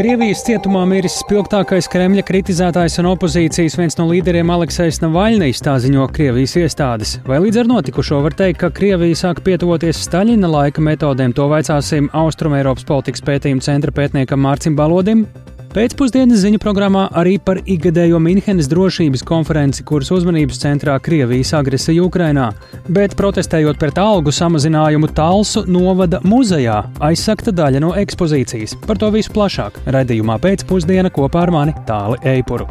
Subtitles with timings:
[0.00, 6.06] Krievijas cietumā miris spilgtākais Kremļa kritizētājs un opozīcijas viens no līderiem Aleksējs Navaļnijas, tā ziņo
[6.16, 7.12] Krievijas iestādes.
[7.26, 12.08] Vai līdz ar notikušo var teikt, ka Krievija sāk pietuvoties Staļina laika metodēm, to vaicāsim
[12.16, 15.26] Austrum Eiropas politikas pētījuma centra pētniekam Mārcim Balodim.
[15.70, 22.48] Pēcpusdienas ziņu programmā arī par ikgadējo Minhenes drošības konferenci, kuras uzmanības centrā Krievijas agresija Ukrainā,
[22.90, 28.74] bet protestējot pret algu samazinājumu Talsu novada muzejā, aizsakta daļa no ekspozīcijas.
[28.82, 32.66] Par to visu plašāk redzējumā pēcpusdiena kopā ar mani Tāli Eipuru.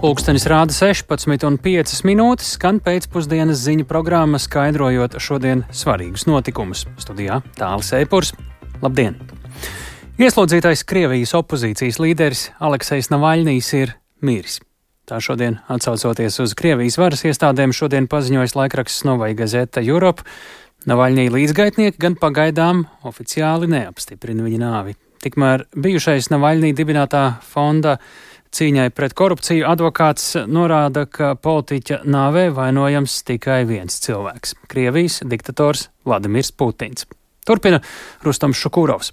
[0.00, 6.86] Pūkstens rāda 16,5 minūtes, skan pēcpusdienas ziņu programma, skaidrojot šodien svarīgus notikumus.
[6.96, 8.30] Studijā Tāls Eipurs.
[8.80, 9.18] Labdien!
[10.16, 13.92] Ieslodzītais Krievijas opozīcijas līderis Aleksejs Navaļnīs ir
[14.24, 14.56] miris.
[15.04, 20.24] Tā šodien, atsaucoties uz Krievijas varas iestādēm, šodien paziņojas laikraksts Novai Gazeta Europe.
[20.88, 24.96] Navaļņī līdzgaitnieki gan pagaidām oficiāli neapstiprina viņa nāvi.
[25.20, 27.98] Tikmēr bijušais Navaļņī dibinātā fonda
[28.50, 36.50] Cīņai pret korupciju advokāts norāda, ka politiķa nāvē vainojams tikai viens cilvēks- Krievijas diktators Vladimirs
[36.50, 37.06] Putins.
[37.46, 37.80] Turpina
[38.26, 39.12] Rustams Šukūrovs.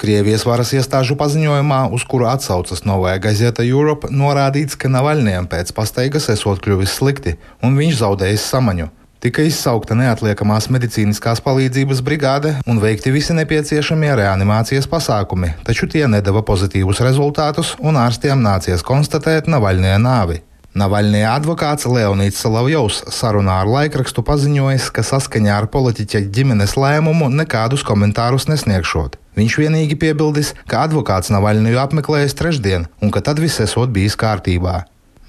[0.00, 6.30] Krievijas varas iestāžu paziņojumā, uz kuru atsaucas Novaja Gazeta Europe, norādīts, ka Navaļņiem pēc pastaigas
[6.32, 8.88] esot kļuvis slikti, un viņš zaudējis samaņu.
[9.20, 16.40] Tika izsaukta neatliekamās medicīniskās palīdzības brigāde un veikti visi nepieciešamie reanimācijas pasākumi, taču tie nedeva
[16.40, 20.38] pozitīvus rezultātus, un ārstiem nācies konstatēt Navaļnie nāvi.
[20.80, 27.84] Navaļnie advokāts Leonīds Salavjovs sarunā ar laikrakstu paziņojis, ka saskaņā ar politiķa ģimenes lēmumu nekādus
[27.84, 29.18] komentārus nesniegšot.
[29.36, 34.78] Viņš vienīgi piebildis, ka advokāts Navaļniju apmeklējis trešdien un ka tad viss esot bijis kārtībā.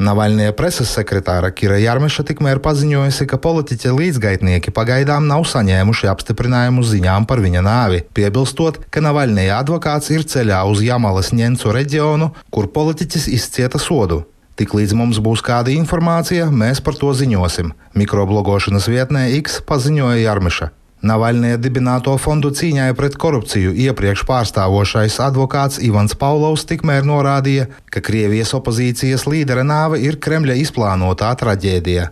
[0.01, 7.27] Navaļnie preses sekretāra Kira Jarmeša tikmēr paziņojusi, ka politiķa līdzgaitnieki pagaidām nav saņēmuši apstiprinājumu ziņām
[7.29, 13.29] par viņa nāvi, piebilstot, ka Navaļnie advokāts ir ceļā uz Jamalas ņemcu reģionu, kur politiķis
[13.37, 14.23] izcieta sodu.
[14.57, 17.69] Tiklīdz mums būs kāda informācija, mēs par to ziņosim.
[17.93, 20.73] Mikroblogošanas vietnē X paziņoja Jarmeša.
[21.06, 28.54] Navaļnie dibināto fondu cīņai pret korupciju iepriekš pārstāvošais advokāts Ivans Paulovs tikmēr norādīja, ka Krievijas
[28.56, 32.10] opozīcijas līdera nāve ir Kremļa izplānotā traģēdija.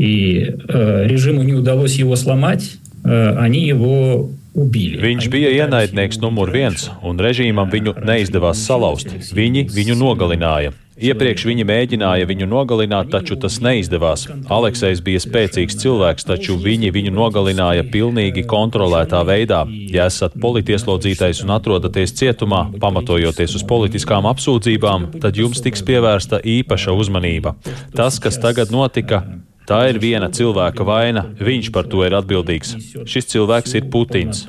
[0.00, 6.88] И э, режиму не удалось его сломать, э, они его Viņš bija ienaidnieks numur viens,
[7.06, 9.12] un režīmam viņu neizdevās salauzt.
[9.30, 10.72] Viņi viņu nogalināja.
[10.95, 14.29] Iepriekš viņi mēģināja viņu nogalināt, taču tas neizdevās.
[14.47, 19.65] Aleksējs bija spēcīgs cilvēks, taču viņi viņu nogalināja pilnīgi kontrolētā veidā.
[19.91, 26.95] Ja esat politieslodzītais un atrodaties cietumā, pamatojoties uz politiskām apsūdzībām, tad jums tiks pievērsta īpaša
[26.95, 27.57] uzmanība.
[27.95, 29.25] Tas, kas tagad notika,
[29.65, 31.23] Tā ir viena cilvēka vaina.
[31.41, 32.75] Viņš par to ir atbildīgs.
[33.09, 34.43] Šis cilvēks ir Putins.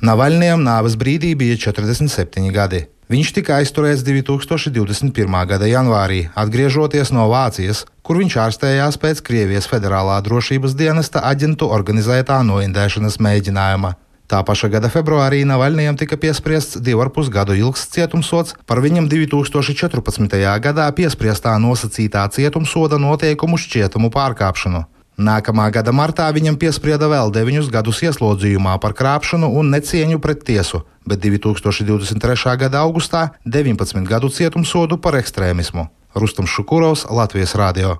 [0.00, 2.86] Navaļņiem nāves brīdī bija 47 gadi.
[3.12, 5.34] Viņš tika aizturēts 2021.
[5.50, 12.38] gada janvārī, atgriežoties no Vācijas, kur viņš ārstējās pēc Krievijas federālā drošības dienesta aģentu organizētā
[12.48, 13.90] noindēšanas mēģinājuma.
[14.30, 19.10] Tā paša gada februārī Navaļnijam tika piespriests divu ar pus gadu ilgs cietumsots par viņam
[19.10, 20.38] 2014.
[20.64, 24.86] gadā piespriestā nosacītā cietumsoda noteikumu šķietumu pārkāpšanu.
[25.20, 30.80] Nākamā gada martā viņam piesprieda vēl deviņus gadus ieslodzījumā par krāpšanu un necieņu pret tiesu,
[31.04, 32.54] bet 2023.
[32.62, 35.90] gada augustā 19 gadu cietumsodu par ekstrēmismu.
[36.16, 37.98] Rustams Šukurovs, Latvijas Rādio.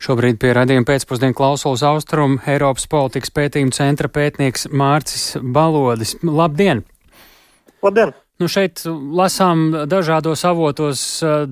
[0.00, 6.16] Šobrīd pie radījuma pēcpusdienu klausulas austrumu Eiropas politikas pētījuma centra pētnieks Mārcis Balodis.
[6.24, 6.80] Labdien!
[7.84, 8.16] Labdien!
[8.40, 11.02] Nu šeit lasām dažādos avotos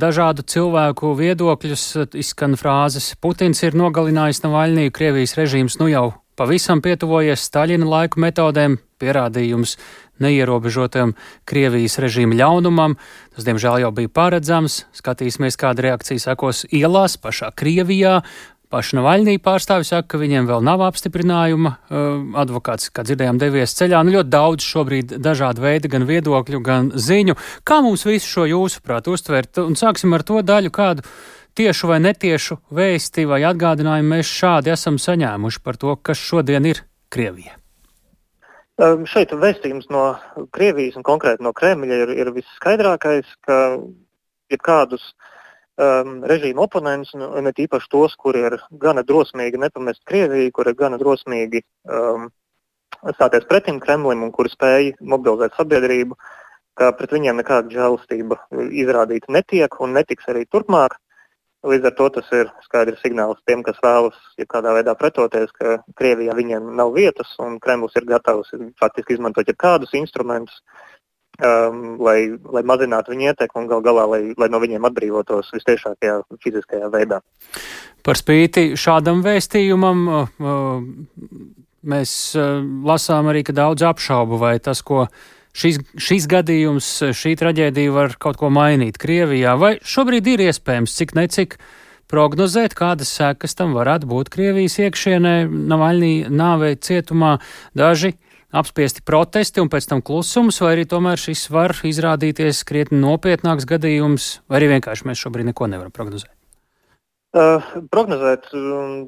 [0.00, 1.84] dažādu cilvēku viedokļus,
[2.18, 6.06] izskan frāzes Putins ir nogalinājis Navaļniju, Krievijas režīms nu jau
[6.40, 9.76] pavisam pietuvojies Staļina laiku metodēm, pierādījums
[10.24, 11.14] neierobežotam
[11.48, 12.96] Krievijas režīma ļaunumam.
[13.34, 14.84] Tas, diemžēl, jau bija paredzams.
[14.96, 18.20] Skatīsimies, kāda reakcija sekos ielās pašā Krievijā.
[18.70, 21.72] Paša Navaļnī pārstāvi saka, ka viņiem vēl nav apstiprinājuma.
[22.38, 24.04] Advokāts, kā dzirdējām, devies ceļā.
[24.06, 27.34] Nu, ļoti daudz šobrīd dažādu veidu, gan viedokļu, gan ziņu.
[27.66, 29.58] Kā mums visu šo jūsuprāt uztvert?
[29.58, 31.02] Un sāksim ar to daļu, kādu
[31.58, 36.84] tiešu vai netiešu vēsti vai atgādinājumu mēs šādi esam saņēmuši par to, kas šodien ir
[37.10, 37.56] Krievija.
[38.80, 40.14] Um, šeit vēstījums no
[40.54, 43.58] Krievijas un konkrēti no Kremļa ir, ir visskaidrākais, ka
[44.46, 45.10] ir kādus
[45.80, 50.78] um, režīmu oponentus, un ne tīpaši tos, kuri ir gana drosmīgi nepamest Krieviju, kuri ir
[50.78, 52.28] gana drosmīgi um,
[53.16, 56.18] stāties pretim Kremlim un kuri spēj mobilizēt sabiedrību,
[56.78, 58.38] ka pret viņiem nekāda žēlastība
[58.82, 60.96] izrādīta netiek un netiks arī turpmāk.
[61.60, 65.82] Līdz ar to tas ir skaidrs signāls tiem, kas vēlas ja kādā veidā pretoties, ka
[65.98, 70.62] Krievijā viņiem nav vietas un Kremlis ir gatavs faktiski izmantot jebkādus instrumentus,
[71.40, 72.18] um, lai,
[72.52, 77.20] lai mazinātu viņu ietekmi un gal galā, lai, lai no viņiem atbrīvotos vistiešākajā fiziskajā veidā.
[78.06, 81.26] Par spīti šādam vēstījumam uh, uh,
[81.82, 85.06] mēs uh, lasām arī, ka daudz apšaubu vai tas, ko
[85.56, 91.14] šis, šis gadījums, šī traģēdija var kaut ko mainīt Krievijā, vai šobrīd ir iespējams, cik
[91.18, 91.60] necik
[92.10, 97.36] prognozēt, kādas sekas tam varētu būt Krievijas iekšienē, Navaļnī nāvei cietumā,
[97.78, 98.16] daži
[98.50, 104.30] apspiesti protesti un pēc tam klusums, vai arī tomēr šis var izrādīties krietni nopietnāks gadījums,
[104.50, 106.32] vai arī vienkārši mēs šobrīd neko nevaram prognozēt?
[107.30, 107.62] Uh,
[107.94, 108.48] prognozēt,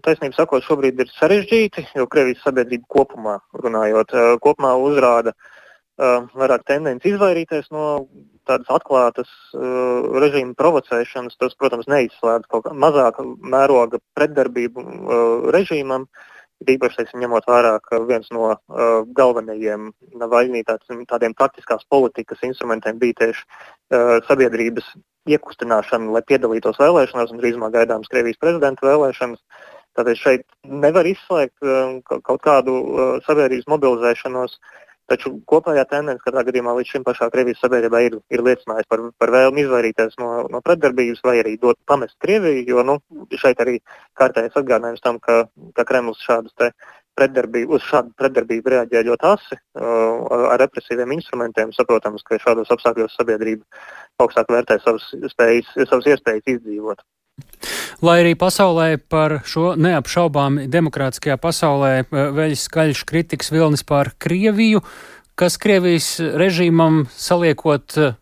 [0.07, 5.49] taisnība sakot, šobrīd ir sarežģīti, jo Krievijas sabiedrība kopumā runājot, uh, kopumā uzrāda uh,
[6.03, 8.07] uh, vairāk tendence izvairīties no
[8.49, 11.39] tādas atklātas uh, režīma provocēšanas.
[11.41, 16.09] Tas, protams, neizslēdz kaut kā mazāka mēroga pretdarbību uh, režīmam.
[16.69, 18.59] Īpaši, teiksim, ņemot vērā, ka viens no uh,
[19.17, 24.93] galvenajiem Navaļnī tādiem praktiskās politikas instrumentiem bija tieši uh, sabiedrības
[25.31, 29.43] iekustināšana, lai piedalītos vēlēšanās, un drīzumā gaidāmas Krievijas prezidenta vēlēšanas.
[29.93, 34.79] Tātad šeit nevar izslēgt uh, kaut kādu uh, sabiedrības mobilizēšanos uh,
[35.11, 39.33] Taču kopējā tendence katrā gadījumā līdz šim pašā Krievijas sabiedrībā ir, ir liecinājusi par, par
[39.35, 42.97] vēlmi izvairīties no, no pretdarbības vai arī dot pamest Krieviju, jo nu,
[43.35, 43.81] šeit arī
[44.21, 45.43] kārtējais atgādinājums tam, ka,
[45.77, 46.71] ka Kremlis šādus te
[47.19, 51.75] pretdarbību, uz šādu pretdarbību reaģē ļoti asi ar represīviem instrumentiem.
[51.77, 53.67] Saprotams, ka šādos apstākļos sabiedrība
[54.23, 57.05] augstāk vērtē savas, spējas, savas iespējas izdzīvot.
[58.03, 64.83] Lai arī pasaulē par šo neapšaubām demokrātiskajā pasaulē eh, veļas skaļš kritikas vilnis pār Krieviju,
[65.39, 68.17] kas Krievijas režīmam saliekot, eh,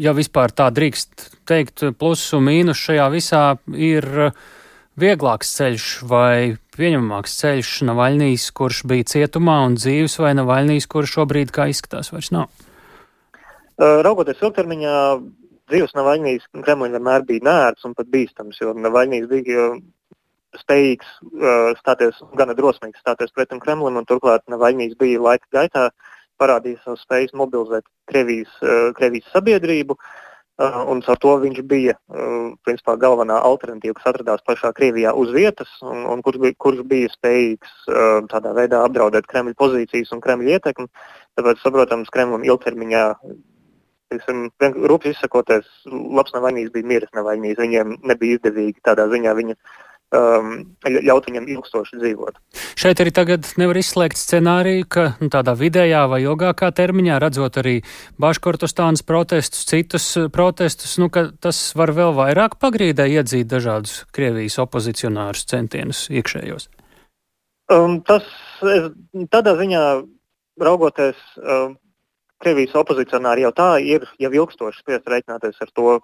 [0.00, 3.42] ja vispār tā drīkst teikt, plusu un mīnus šajā visā
[3.76, 4.08] ir
[4.98, 11.52] vieglāks ceļš vai pieņemamāks ceļš Navaļnijas, kurš bija cietumā un dzīves, vai Navaļnijas, kurš šobrīd,
[11.54, 12.48] kā izskatās, vairs nav?
[13.78, 14.94] Eh, raugoties ilgtermiņā,
[15.70, 19.70] dzīves Navaļnijas Kremlim vienmēr bija nērts un pat bīstams, jo Navaļnijas bija
[20.56, 25.88] spējīgs uh, stāties, gana drosmīgs stāties pretim Kremlim, un turklāt Navaļnijas bija laika gaitā
[26.40, 32.54] parādījis savu spējas mobilizēt Krievijas, uh, Krievijas sabiedrību, uh, un ar to viņš bija uh,
[32.64, 37.12] principā galvenā alternatīva, kas atradās pašā Krievijā uz vietas, un, un kurš, bija, kurš bija
[37.12, 40.88] spējīgs uh, tādā veidā apdraudēt Kremļa pozīcijas un Kremļa ietekmi.
[41.38, 43.04] Tāpēc, saprotams, Kremlim ilgtermiņā
[44.12, 47.60] teiksim, rūpīgi izsakoties, labs nevainīgs bija miris nevainīgs.
[47.60, 49.56] Viņiem nebija izdevīgi tādā ziņā viņa
[50.14, 50.52] um,
[50.88, 52.38] ļaut viņam ilgstoši dzīvot.
[52.78, 57.78] Šeit arī tagad nevar izslēgt scenāriju, ka nu, tādā vidējā vai ilgākā termiņā, redzot arī
[58.20, 64.58] Baškortostānas protestus, citus uh, protestus, nu, ka tas var vēl vairāk pagrīdē iedzīt dažādus Krievijas
[64.64, 66.70] opozicionārus centienus iekšējos.
[67.68, 68.24] Um, tas
[68.64, 68.88] es,
[69.28, 69.82] tādā ziņā
[70.64, 71.20] raugoties.
[71.36, 71.76] Um,
[72.42, 75.96] Krievijas opozicionāri jau tā ir jau ilgstoši spiest reiķināties ar to,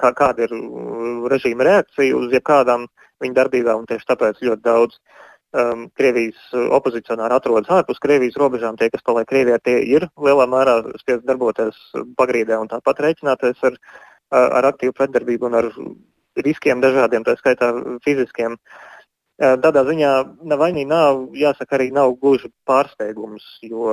[0.00, 2.86] kā, kāda ir uh, režīma reakcija uz jebkādām
[3.22, 3.84] viņa darbībām.
[3.90, 8.80] Tieši tāpēc ļoti daudz um, Krievijas opozicionāri atrodas ārpus Krievijas robežām.
[8.80, 11.78] Tie, kas paliek Krievijā, tie ir lielā mērā spiest darboties
[12.16, 13.80] pagrīdē un tāpat reiķināties ar,
[14.32, 15.72] ar aktīvu pretdarbību un ar
[16.44, 17.72] riskiem dažādiem, tā skaitā
[18.04, 18.56] fiziskiem.
[18.56, 18.95] Uh,
[19.36, 20.10] Tādā ziņā
[20.48, 23.90] Navaļnī nav, jāsaka, arī nav gluži pārsteigums, jo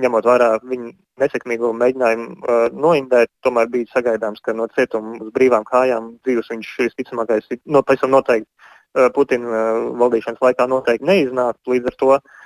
[0.00, 5.66] ņemot vērā viņa nesekmīgo mēģinājumu uh, noindēt, tomēr bija sagaidāms, ka no cietuma uz brīvām
[5.68, 9.66] kājām dzīves viņš visticamākais, no, tam noteikti uh, Putina
[10.00, 11.60] valdīšanas laikā noteikti neiznākt.
[11.68, 12.40] Līdz ar to uh,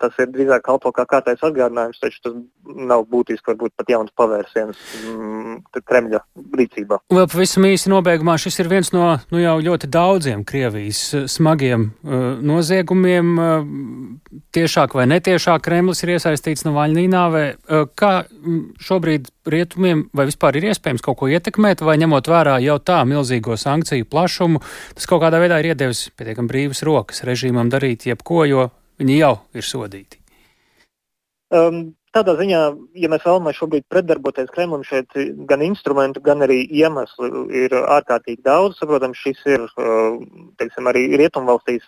[0.00, 2.36] tas ir drīzāk kalpo kā kārtējs atgādinājums, taču tas
[2.88, 5.58] nav būtiski, varbūt pat jauns pavērsiens mm,
[5.88, 6.20] Kremļa
[6.58, 7.00] rīcībā.
[7.12, 12.28] Vēl pavisam īsi nobeigumā šis ir viens no nu, jau ļoti daudziem Krievijas smagiem uh,
[12.44, 13.34] noziegumiem.
[13.38, 17.44] Uh, tiešāk vai netiešāk Kremlis ir iesaistīts Navaļnīnāvē.
[17.68, 18.14] Uh, kā
[18.88, 23.56] šobrīd rietumiem vai vispār ir iespējams kaut ko ietekmēt, vai ņemot vērā jau tā milzīgo
[23.60, 24.62] sankciju plašumu,
[24.96, 29.34] tas kaut kādā veidā ir iedevis pietiekami brīvas rokas režīmam darīt jebko, jo Viņi jau
[29.54, 30.20] ir sodīti.
[31.54, 32.60] Um, tādā ziņā,
[32.98, 35.14] ja mēs vēlamies šobrīd pretdarboties Kremlim, šeit
[35.48, 38.78] gan instrumentu, gan arī iemeslu ir ārkārtīgi daudz.
[38.80, 40.18] Saprotams, šis ir uh,
[40.60, 41.86] teiksim, arī rietumvalstīs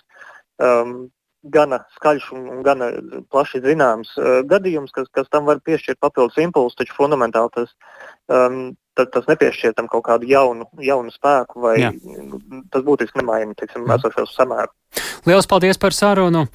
[0.62, 1.10] um,
[1.52, 2.90] gana skaļš un gana
[3.32, 7.72] plaši zināms uh, gadījums, kas, kas tam var piešķirt papildus impulsu, taču fundamentāli tas,
[8.28, 8.60] um,
[8.98, 11.94] tas, tas nepiešķir tam kaut kādu jaunu, jaunu spēku vai Jā.
[12.72, 14.76] tas būtiski nemaina, esošos samērus.
[15.28, 16.46] Lielas paldies par sarunu!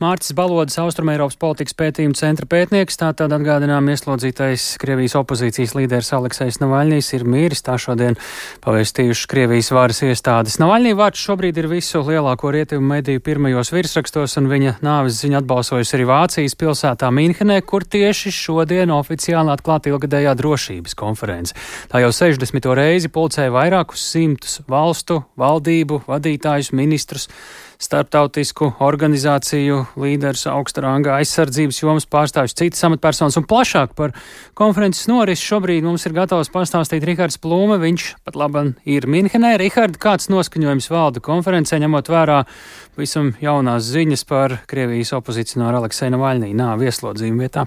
[0.00, 7.10] Mārcis Balodas, Austrumēropas politikas pētījuma centra pētnieks, tātad atgādinām ieslodzītais Krievijas opozīcijas līderis Aleksējs Navaļņīs
[7.18, 8.16] ir mīris, tā šodien
[8.64, 10.56] pavēstījuši Krievijas varas iestādes.
[10.64, 15.98] Navaļņī vārds šobrīd ir visu lielāko rietumu mediju pirmajos virsrakstos, un viņa nāves ziņa atbalsojusi
[15.98, 21.60] arī Vācijas pilsētā Mīnhenē, kur tieši šodien oficiāli atklāta ilgadējā drošības konference.
[21.92, 22.72] Tā jau 60.
[22.72, 27.28] reizi pulcēja vairākus simtus valstu, valdību, vadītājus, ministrus
[27.80, 34.14] starptautisku organizāciju līderus, augsta ranga aizsardzības jomas pārstāvjus, citas amatpersonas un plašāk par
[34.58, 35.46] konferences norisi.
[35.48, 39.56] Šobrīd mums ir gatavs pastāstīt Rihards Plūme, viņš pat laban ir Minhenē.
[39.60, 42.44] Rihard, kāds noskaņojums valda konferencē, ņemot vērā
[43.00, 47.66] visam jaunās ziņas par Krievijas opozicionāru Aleksēnu Navaļnī nāvi ieslodzījumu vietā?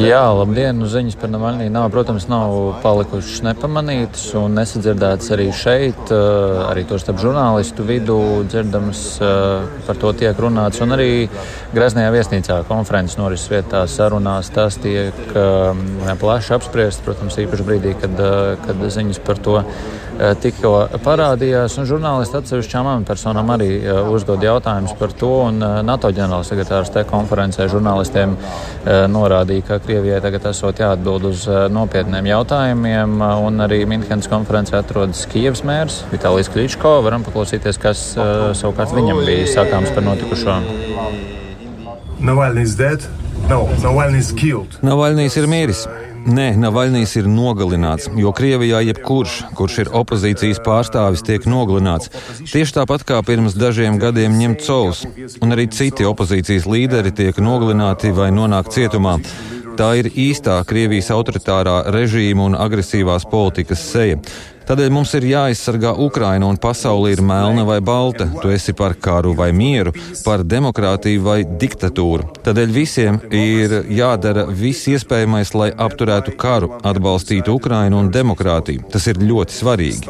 [0.00, 0.78] Jā, labdien!
[0.78, 6.86] Nu, ziņas par Navaļnī nav, protams, nav palikušas nepamanītas un nesadzirdētas arī šeit, eh, arī
[6.88, 8.18] to starp žurnālistu vidū
[8.48, 10.80] dzirdams eh, par to tiek runāts.
[10.80, 11.28] Un arī
[11.74, 18.16] Greznajā viesnīcā konferences norises vietā sarunās tas tiek eh, plaši apspriests, protams, īpaši brīdī, kad,
[18.64, 19.60] kad ziņas par to
[20.42, 20.72] tikko
[21.04, 25.30] parādījās, un žurnālisti atsevišķām amatpersonām arī eh, uzdod jautājumus par to.
[25.48, 28.36] Un eh, NATO ģenerālsekretārs te konferencē žurnālistiem
[29.10, 35.62] norādīja, ka Krievijai tagad esot jāatbild uz nopietniem jautājumiem, un arī Minhenes konferencē atrodas Kievas
[35.68, 36.96] mērs Vitālijas Kličko.
[37.04, 38.04] Varam paklausīties, kas
[38.58, 40.60] savukārt viņam bija sakāms par notikušo.
[42.20, 43.04] Navalny's dead.
[43.48, 43.66] No.
[44.82, 45.86] Navalnijas ir miris.
[46.28, 52.10] Nē, Navaļnīs ir nogalināts, jo Krievijā jebkurš, kurš ir opozīcijas pārstāvis, tiek nogalināts.
[52.40, 54.68] Tieši tāpat kā pirms dažiem gadiem ņemts
[55.40, 59.16] un arī citi opozīcijas līderi tiek nogalināti vai nonāk cietumā.
[59.80, 64.18] Tā ir īstā Krievijas autoritārā režīma un agresīvās politikas seja.
[64.68, 68.26] Tādēļ mums ir jāaizsargā Ukraina un pasaule ir melna vai balta.
[68.42, 72.28] Tu esi par karu vai mieru, par demokrātiju vai diktatūru.
[72.44, 78.84] Tādēļ visiem ir jādara viss iespējamais, lai apturētu karu, atbalstītu Ukrainu un demokrātiju.
[78.92, 80.04] Tas ir ļoti svarīgi.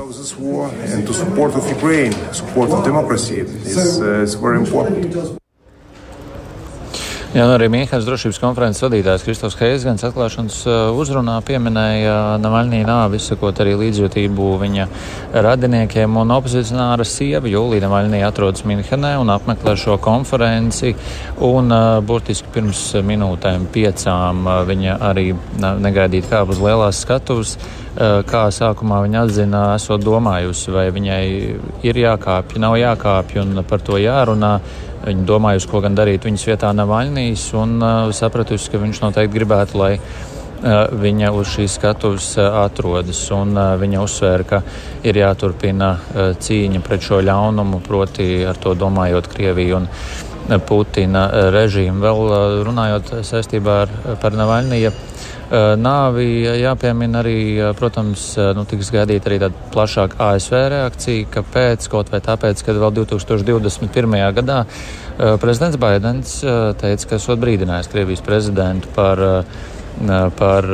[7.30, 13.20] Jā, nu arī Mīnhenes drošības konferences vadītājs Kristofs Heizgans atklāšanas uh, uzrunā pieminēja Navaļnī nāvi,
[13.20, 14.86] izsakot arī līdzjūtību viņa
[15.46, 20.96] radiniekiem un opozicionāra sieva Jūlija Navaļnī atrodas Mīnhenē un apmeklē šo konferenci.
[21.46, 25.28] Un uh, burtiski pirms minūtēm piecām viņa arī
[25.86, 27.54] negaidīt kāp uz lielās skatuves
[28.00, 31.24] kā sākumā viņa atzina, esot domājusi, vai viņai
[31.86, 34.52] ir jākāpj, nav jākāpj un par to jārunā.
[35.00, 39.78] Viņa domājusi, ko gan darīt viņas vietā Navaļnīs, un uh, sapratusi, ka viņš noteikti gribētu,
[39.80, 43.22] lai uh, viņa uz šīs skatuves uh, atrodas.
[43.32, 44.62] Un, uh, viņa uzsvēra, ka
[45.08, 51.28] ir jāturpina uh, cīņa pret šo ļaunumu, proti ar to domājot Krieviju un uh, Putina
[51.30, 52.04] uh, režīmu.
[52.04, 54.92] Vēl uh, runājot saistībā ar, Navaļniju
[55.50, 56.28] nāvi
[56.60, 57.40] jāpiemina arī,
[57.78, 62.94] protams, nu, tiks gaidīta arī tāda plašāka ASV reakcija, kāpēc, kaut vai tāpēc, ka vēl
[63.00, 64.16] 2021.
[64.38, 64.62] gadā
[65.42, 66.38] prezidents Baidens
[66.80, 69.26] teica, ka esot brīdinājis Krievijas prezidentu par
[70.38, 70.64] par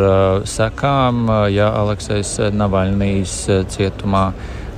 [0.46, 3.34] sekām, ja Aleksis Navaļnijas
[3.72, 4.28] cietumā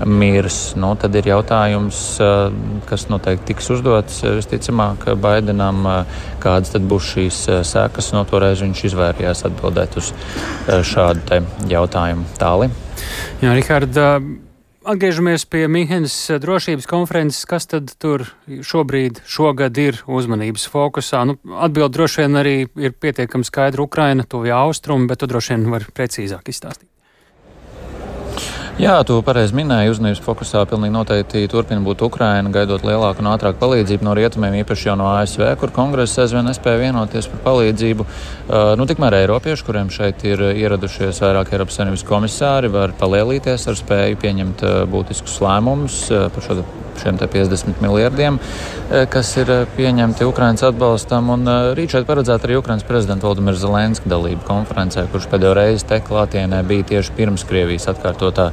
[0.07, 0.75] mirs.
[0.79, 2.53] Nu, tad ir jautājums, eh,
[2.89, 8.13] kas noteikti tiks uzdots eh, visticamāk Baidenam, eh, kādas tad būs šīs sekas.
[8.15, 10.13] No toreiz viņš izvērījās atbildēt uz
[10.67, 12.27] šādu jautājumu.
[12.39, 12.71] Tāli.
[13.43, 13.97] Jā, Rihard,
[14.89, 17.47] atgriežamies pie Mīnhenes drošības konferences.
[17.49, 21.25] Kas tad tur šobrīd, šogad ir uzmanības fokusā?
[21.29, 25.69] Nu, atbild droši vien arī ir pietiekami skaidra Ukraina, tuvie austrumi, bet tu droši vien
[25.75, 26.89] vari precīzāk izstāstīt.
[28.79, 33.59] Jā, tu pareizi minēji, uzmanības fokusā pilnīgi noteikti turpina būt Ukraina, gaidot lielāku un ātrāku
[33.59, 38.07] palīdzību no rietumiem, īpaši jau no ASV, kur kongress aizvien nespēja vienoties par palīdzību.
[38.07, 43.83] Uh, nu, tikmēr Eiropieši, kuriem šeit ir ieradušies vairāk Eiropas Savienības komisāri, var palielīties ar
[43.83, 46.63] spēju pieņemt uh, būtiskus lēmumus uh, par šo
[46.99, 48.39] šiem 50 miljardiem,
[49.13, 51.31] kas ir pieņemti Ukraiņas atbalstam.
[51.31, 56.01] Un rīt šeit paredzēta arī Ukraiņas prezidenta Valdemira Zelenska dalība konferencē, kurš pēdējo reizi te
[56.03, 58.51] klātienē bija tieši pirms Krievijas atkārtotā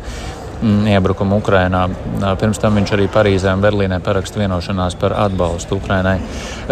[0.65, 1.81] iebrukumu Ukrainā.
[2.39, 6.15] Pirms tam viņš arī Parīzē un Berlīnē paraksta vienošanās par atbalstu Ukrainai.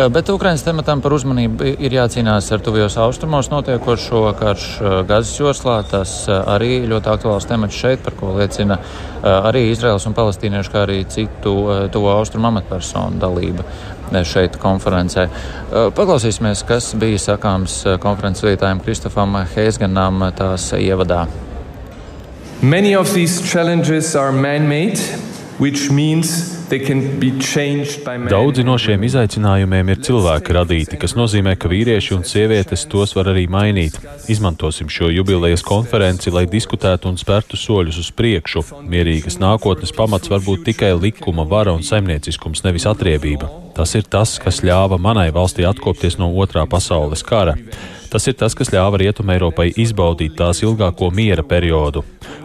[0.09, 4.67] Bet Ukrainas tematam par uzmanību ir jācīnās ar tuvijos austrumos notiekošo karš
[5.09, 5.81] Gazas joslā.
[5.91, 8.79] Tas arī ļoti aktuāls temats šeit, par ko liecina
[9.21, 11.57] arī Izraels un palestīniešu, kā arī citu
[11.93, 13.67] tuvo austrumu amatpersonu dalība
[14.25, 15.27] šeit konferencē.
[15.71, 21.27] Paklausīsimies, kas bija sakāms konferences vietājiem Kristofam Heisganam tās ievadā.
[22.63, 24.97] Many of these challenges are man made.
[28.29, 33.33] Daudzi no šiem izaicinājumiem ir cilvēka radīti, kas nozīmē, ka vīrieši un sievietes tos var
[33.33, 33.99] arī mainīt.
[34.31, 38.63] Izmantosim šo jubilejas konferenci, lai diskutētu un spērtu soļus uz priekšu.
[38.87, 43.51] Mierīgas nākotnes pamats var būt tikai likuma vara un saimnieciskums, nevis atriebība.
[43.75, 47.57] Tas ir tas, kas ļāva manai valstī atkopties no otrā pasaules kara.
[48.13, 52.03] Tas ir tas, kas ļāva Rietumē Eiropai izbaudīt tās ilgāko miera periodu.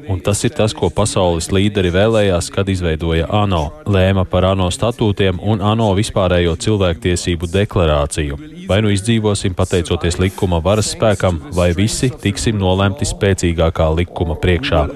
[0.09, 5.43] Un tas ir tas, ko pasaules līderi vēlējās, kad izveidoja ANO, lēma par ANO statūtiem
[5.45, 8.41] un ANO vispārējo cilvēktiesību deklarāciju.
[8.71, 14.87] Vai nu izdzīvosim pateicoties likuma varas spēkam, vai visi tiksim nolemti spēcīgākā likuma priekšā.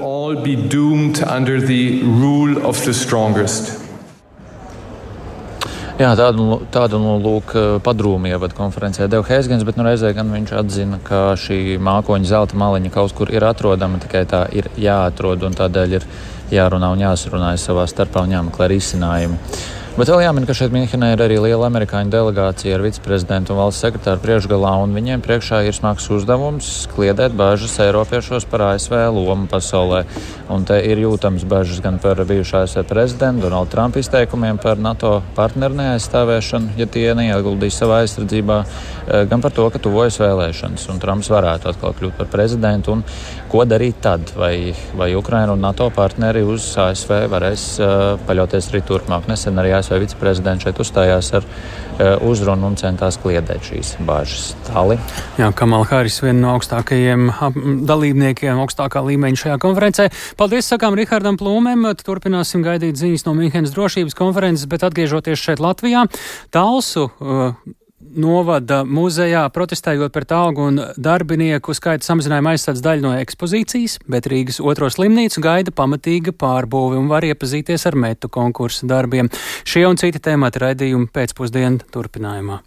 [6.00, 7.52] Jā, tādu, tādu nu, lūk,
[7.84, 12.56] padrūmu ievadu konferencē deva Hēzgens, bet nu, reizē gan viņš atzina, ka šī mākoņa zelta
[12.56, 16.06] maliņa kaut kur ir atrodama, tikai tā ir jāatrod un tādēļ ir
[16.52, 19.36] jārunā un jāsarunājas savā starpā un jāmeklē risinājumi.
[19.92, 23.84] Bet vēl jāmin, ka šeit Minhenē ir arī liela amerikāņu delegācija ar viceprezidentu un valsts
[23.84, 30.06] sekretāru priekšgalā, un viņiem priekšā ir smags uzdevums kliedēt bažas Eiropiešos par ASV lomu pasaulē.
[30.48, 35.10] Un te ir jūtams bažas gan par bijušā ASV prezidentu Donaldu Trumpu izteikumiem par NATO
[35.36, 41.04] partneru neaizstāvēšanu, ja tie neieguldīs savā aizsardzībā, eh, gan par to, ka tuvojas vēlēšanas, un
[41.04, 42.96] Trumps varētu atkal kļūt par prezidentu.
[42.96, 43.04] Un
[43.52, 44.32] ko darīt tad?
[44.40, 49.28] Vai, vai Ukraina un NATO partneri uz ASV varēs uh, paļauties arī turpmāk?
[49.28, 54.52] Nesen arī ASV viceprezidents šeit uzstājās ar uh, uzrunu un centās kliedēt šīs bāžas.
[54.68, 54.96] Tāli.
[55.40, 57.28] Jā, Kamala Haris, viena no augstākajiem
[57.88, 60.08] dalībniekiem, augstākā līmeņa šajā konferencē.
[60.40, 61.84] Paldies, sakām Rihardam Plūmēm.
[62.06, 66.06] Turpināsim gaidīt ziņas no Minhenes drošības konferences, bet atgriežoties šeit Latvijā,
[66.54, 67.10] Talsu.
[67.18, 67.56] Uh,
[68.16, 74.60] novada muzejā, protestējot pret algu un darbinieku skaita samazinājumu aizsardz daļu no ekspozīcijas, bet Rīgas
[74.64, 79.30] otro slimnīcu gaida pamatīga pārbūve un var iepazīties ar metu konkursu darbiem.
[79.64, 82.62] Šie un citi temati raidījumi pēcpusdienu turpinājumā.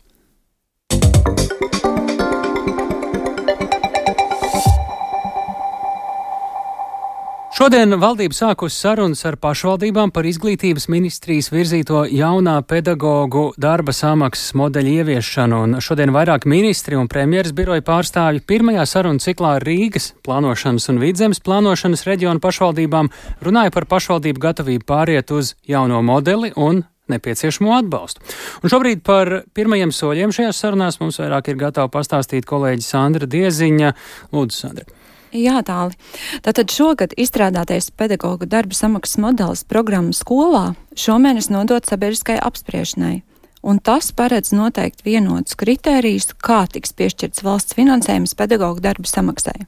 [7.56, 14.98] Šodien valdība sākusi sarunas ar pašvaldībām par izglītības ministrijas virzīto jaunā pedagoģu darba samaksas modeļu
[14.98, 21.00] ieviešanu, un šodien vairāk ministri un premjeras biroja pārstāvji pirmajā sarunu ciklā Rīgas plānošanas un
[21.00, 23.12] vidzemes plānošanas reģionu pašvaldībām
[23.48, 28.36] runāja par pašvaldību gatavību pāriet uz jauno modeli un nepieciešamo atbalstu.
[28.68, 33.96] Un šobrīd par pirmajiem soļiem šajās sarunās mums vairāk ir gatava pastāstīt kolēģi Sandra Dieziņa.
[34.36, 35.05] Lūdzu, Sandra.
[35.36, 35.98] Jā, tāli.
[36.46, 43.18] Tātad šogad izstrādātais pedagoģa darba samaksas modelis programmu skolā šomēnes nodot sabiedriskai apspriešanai.
[43.66, 49.66] Un tas paredz noteikti vienotus kritērijus, kā tiks piešķirts valsts finansējums pedagoģa darba samaksai.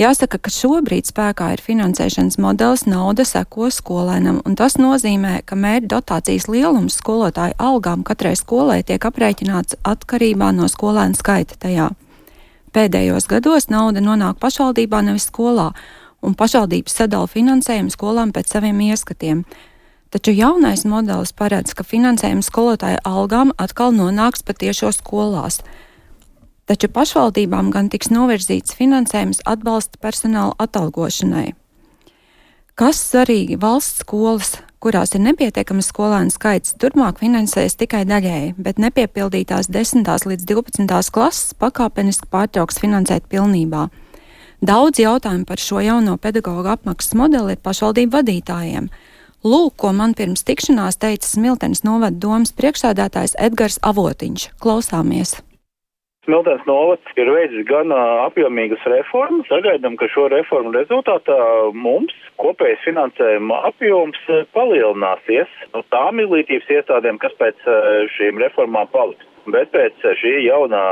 [0.00, 5.92] Jāsaka, ka šobrīd spēkā ir finansēšanas modelis nauda seko skolēnam, un tas nozīmē, ka mērķa
[5.94, 11.92] dotācijas lielums skolotāju algām katrai skolai tiek aprēķināts atkarībā no skolēnu skaita tajā.
[12.70, 15.72] Pēdējos gados nauda nonāk pašvaldībā, nevis skolā,
[16.22, 19.42] un pašvaldības sadala finansējumu skolām pēc saviem ieskatiem.
[20.10, 25.60] Taču jaunais modelis paredz, ka finansējums skolotāja algām atkal nonāks patiešo skolās.
[26.70, 31.48] Taču pašvaldībām gan tiks novirzīts finansējums atbalsta personāla atalgošanai.
[32.78, 39.68] Kas svarīgi valsts skolas kurās ir nepietiekams skolēnu skaits, turpmāk finansēs tikai daļēji, bet nepiepildītās
[39.68, 40.08] 10.
[40.32, 41.10] līdz 12.
[41.12, 43.88] klases pakāpeniski pārtrauks finansēt pilnībā.
[44.60, 48.90] Daudz jautājumu par šo jauno pedagoģu apmaksas modeli ir pašvaldību vadītājiem.
[49.44, 54.50] Lūk, ko man pirms tikšanās teica Smiltenes novada domas priekšsādātājs Edgars Avotiņš.
[54.60, 55.38] Klausāmies!
[56.30, 59.48] Smiltens novads ir veicis gan apjomīgas reformas.
[59.50, 61.34] Sagaidām, ka šo reformu rezultātā
[61.74, 64.20] mums kopējais finansējuma apjoms
[64.54, 67.66] palielināsies no tām izglītības iestādēm, kas pēc
[68.14, 69.26] šīm reformām paliks.
[69.48, 70.84] Bet pēc šī jaunā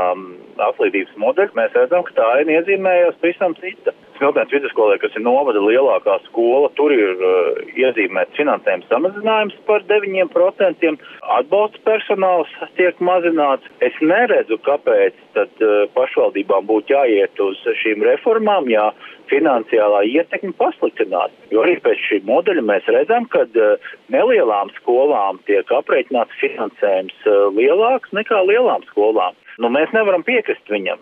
[0.65, 3.93] atlīdzības modeļa mēs redzam, ka tā aina iezīmējās pavisam cita.
[4.17, 10.89] Smiltens vidusskolē, kas ir novada lielākā skola, tur ir uh, iezīmēts finansējums samazinājums par 9%,
[11.37, 13.69] atbalsta personāls tiek mazināts.
[13.85, 18.89] Es neredzu, kāpēc tad uh, pašvaldībām būtu jāiet uz šīm reformām, ja
[19.31, 21.33] finansiālā ietekme pasliktinās.
[21.53, 27.45] Jo arī pēc šī modeļa mēs redzam, ka uh, nelielām skolām tiek aprēķināts finansējums uh,
[27.55, 29.37] lielāks nekā lielām skolām.
[29.59, 31.01] Nu, mēs nevaram piekrist viņam.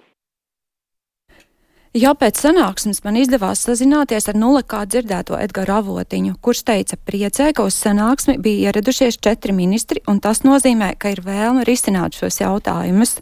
[1.98, 7.64] Jā, pēc sanāksmes man izdevās sazināties ar nulekā dzirdēto Edgars Avotiņu, kurš teica priecē, ka
[7.66, 13.16] uz sanāksmi bija ieradušies četri ministri, un tas nozīmē, ka ir vēlme risināt šos jautājumus.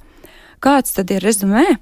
[0.66, 1.76] Kāds tad ir rezumē?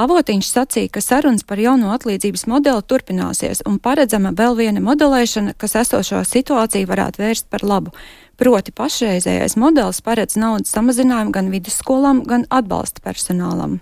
[0.00, 5.76] Avotiņš sacīja, ka sarunas par jauno atlīdzības modeli turpināsies un paredzama vēl viena modelēšana, kas
[5.82, 7.92] esošo situāciju varētu vērst par labu.
[8.40, 13.76] Proti pašreizējais modelis paredz naudas samazinājumu gan vidusskolām, gan atbalsta personālam.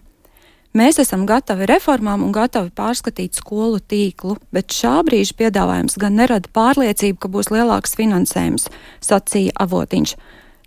[0.75, 6.51] Mēs esam gatavi reformām un gatavi pārskatīt skolu tīklu, bet šā brīža piedāvājums gan nerada
[6.51, 8.67] pārliecību, ka būs lielāks finansējums,
[9.07, 10.19] sacīja avotiņš.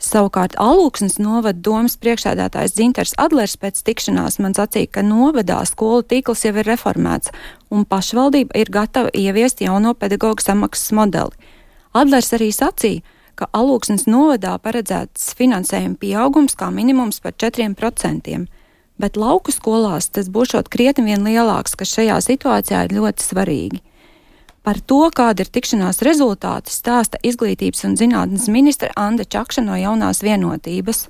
[0.02, 6.42] Savukārt Alūksnes novada domas priekšsēdētājs Dzinters Adlers pēc tikšanās man sacīja, ka novadā skolu tīkls
[6.48, 7.30] jau ir reformēts
[7.70, 11.54] un pašvaldība ir gatava ieviest jauno pedagoģu samaksas modeli.
[11.94, 13.06] Adlers arī sacīja,
[13.38, 18.42] ka Alūksnes novadā paredzēts finansējuma pieaugums kā minimums par 4%
[19.02, 23.82] bet lauku skolās tas būšot krietni vien lielāks, kas šajā situācijā ir ļoti svarīgi.
[24.62, 30.22] Par to, kāda ir tikšanās rezultāti, stāsta izglītības un zinātnes ministra Anna Čakša no jaunās
[30.22, 31.08] vienotības.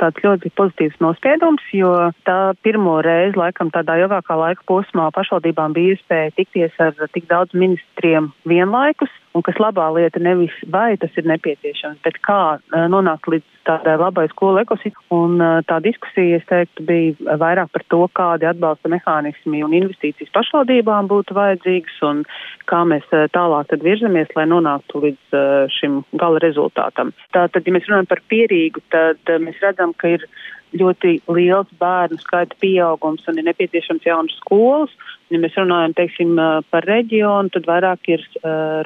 [0.00, 1.90] Tāds ļoti pozitīvs nospiedums, jo
[2.28, 7.56] tā pirmo reizi, laikam, tādā ilgākā laika posmā pašvaldībām bija iespēja tikties ar tik daudz
[7.56, 12.58] ministriem vienlaikus, un kas labā lieta nevis vai tas ir nepieciešams, bet kā
[12.92, 14.94] nonākt līdz tādai labai skolu ekosistēmai.
[15.16, 21.10] Un tā diskusija, es teiktu, bija vairāk par to, kādi atbalsta mehānismi un investīcijas pašvaldībām
[21.10, 22.22] būtu vajadzīgas un
[22.70, 25.38] kā mēs tālāk tad virzamies, lai nonāktu līdz
[25.76, 27.12] šim gala rezultātam.
[27.36, 30.26] Tātad, ja mēs runājam par pierīgu, tad mēs redzam, ka ir
[30.74, 34.94] ļoti liels bērnu skaita pieaugums un ir nepieciešams jaunas skolas.
[35.30, 36.36] Ja mēs runājam teiksim,
[36.70, 38.22] par reģionu, tad vairāk ir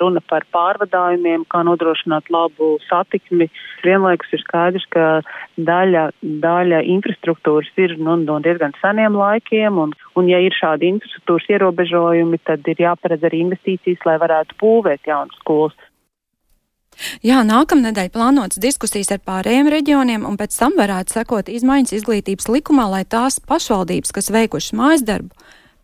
[0.01, 3.51] runa par pārvadājumiem, kā nodrošināt labu satikmi.
[3.85, 5.21] Vienlaikus ir skaidrs, ka
[5.61, 11.53] daļa, daļa infrastruktūras ir nu, no diezgan seniem laikiem, un, un ja ir šādi infrastruktūras
[11.53, 15.77] ierobežojumi, tad ir jāparedz arī investīcijas, lai varētu būvēt jaunas skolas.
[17.27, 22.89] Jā, nākamnedēļ plānotas diskusijas ar pārējiem reģioniem, un pēc tam varētu sekot izmaiņas izglītības likumā,
[22.93, 25.35] lai tās pašvaldības, kas veikušas mājas darbu,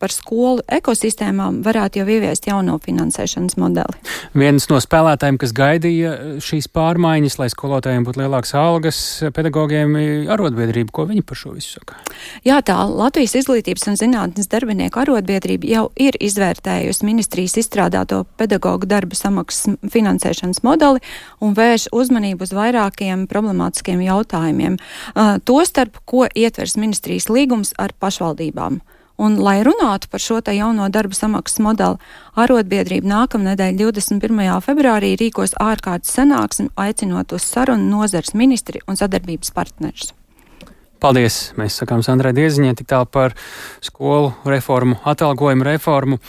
[0.01, 4.01] par skolu ekosistēmām varētu jau ieviest jauno finansēšanas modeli.
[4.37, 6.13] Viens no spēlētājiem, kas gaidīja
[6.45, 9.01] šīs pārmaiņas, lai skolotājiem būtu lielākas algas,
[9.37, 9.97] pedagogiem
[10.33, 11.99] arotbiedrība, ko viņi par šo visu saka?
[12.47, 19.19] Jā, tā Latvijas izglītības un zinātnes darbinieku arotbiedrība jau ir izvērtējusi ministrijas izstrādāto pedagoģu darba
[19.19, 21.03] samaksas finansēšanas modeli
[21.41, 24.77] un vērš uzmanību uz vairākiem problemātiskiem jautājumiem.
[25.15, 28.81] Uh, Tostarp, ko ietvers ministrijas līgums ar pašvaldībām.
[29.17, 31.97] Un, lai runātu par šo jauno darba samaksas modeli,
[32.37, 34.61] arotbiedrība nākamnedēļ 21.
[34.61, 40.13] februārī rīkos ārkārtas sanāksmi, aicinot uz sarunu nozars ministri un sadarbības partnerus.
[41.01, 41.53] Paldies!
[41.57, 43.37] Mēs sakām Sandrai Dieziņai tik tālu par
[43.85, 46.21] skolu reformu, atalgojumu reformu.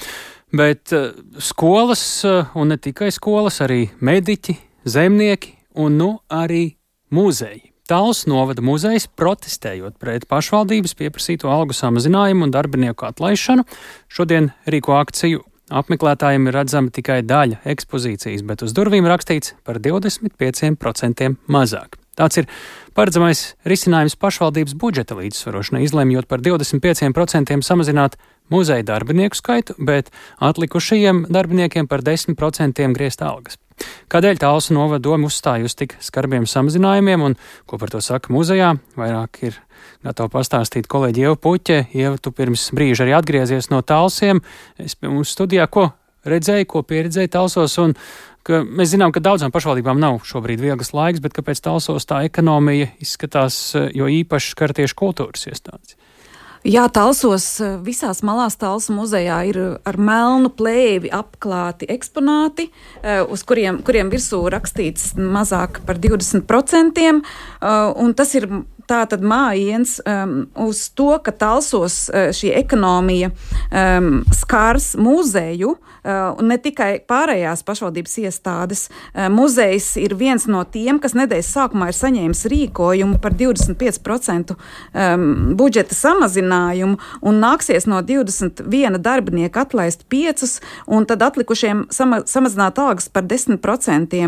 [0.56, 1.12] Bet uh,
[1.44, 4.56] skolas, uh, un ne tikai skolas, arī mediķi,
[4.88, 6.70] zemnieki un nu arī
[7.12, 13.64] muzeji Tāls novada muzejs protestējot pret pašvaldības pieprasīto algu samazinājumu un darbinieku atlaišanu.
[14.12, 21.30] Šodien rīko akciju apmeklētājiem ir redzama tikai daļa ekspozīcijas, bet uz durvīm rakstīts par 25%
[21.48, 21.96] mazāk.
[22.18, 22.50] Tāds ir
[22.98, 28.18] paredzamais risinājums pašvaldības budžeta līdzsvarošanai, izlemjot par 25% samazināt
[28.52, 30.12] muzeja darbinieku skaitu, bet
[30.44, 33.62] atlikušajiem darbiniekiem par 10% griezt algas.
[34.12, 37.38] Kādēļ tālsu novada doma uzstāja uz tik skarbiem samazinājumiem un
[37.70, 38.74] ko par to saka muzejā?
[38.98, 39.60] Vairāk ir
[40.06, 41.82] gatava pastāstīt kolēģi Ieva Puķe.
[41.98, 44.42] Ieva, tu pirms brīža arī atgriezies no tālsiem.
[44.82, 45.90] Es pie mums studijā, ko
[46.28, 47.96] redzēju, ko pieredzēju tālsos un
[48.48, 52.94] ka mēs zinām, ka daudzām pašvaldībām nav šobrīd viegls laiks, bet kāpēc tālsos tā ekonomija
[53.04, 55.98] izskatās jo īpaši skar tieši kultūras iestādes?
[56.66, 62.70] Jā, talsos eh, visās malās talsu muzejā ir ar melnu plēvi apklāti eksponāti,
[63.04, 68.50] eh, uz kuriem, kuriem virsū rakstīts mazāk par 20%, eh, un tas ir
[68.88, 75.76] tā tad mājiens um, uz to, ka talsos uh, šī ekonomija um, skars muzeju
[76.08, 78.86] uh, un ne tikai pārējās pašvaldības iestādes.
[78.88, 85.28] Uh, muzejs ir viens no tiem, kas nedēļas sākumā ir saņēmis rīkojumu par 25% um,
[85.60, 90.48] budžeta samazinājumu un nāksies no 21 darbinieka atlaist 5
[90.96, 94.24] un tad atlikušiem sama, samazināt algas par 10%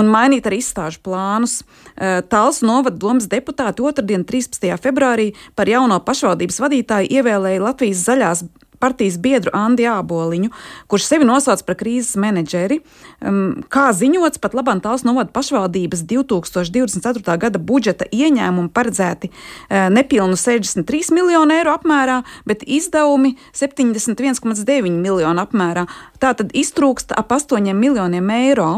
[0.00, 1.60] un mainīt arī izstāžu plānus.
[1.60, 4.70] Uh, Talsu novada domas deputāti otrdien, 13.
[4.80, 8.44] februārī, par jauno pašvaldības vadītāju ievēlēja Latvijas zaļās
[8.80, 10.50] partijas biedru Andi Āboliņu,
[10.90, 12.80] kurš sevi nosauc par krīzes menedžeri.
[13.20, 17.36] Um, kā ziņots, pat labāk tās novada pašvaldības 2024.
[17.42, 25.86] gada budžeta ieņēmumi paredzēti uh, nepilnu 63 miljonu eiro apmērā, bet izdevumi 71,9 miljonu apmērā.
[26.20, 28.70] Tā tad iztrūkst ap 8 miljoniem eiro,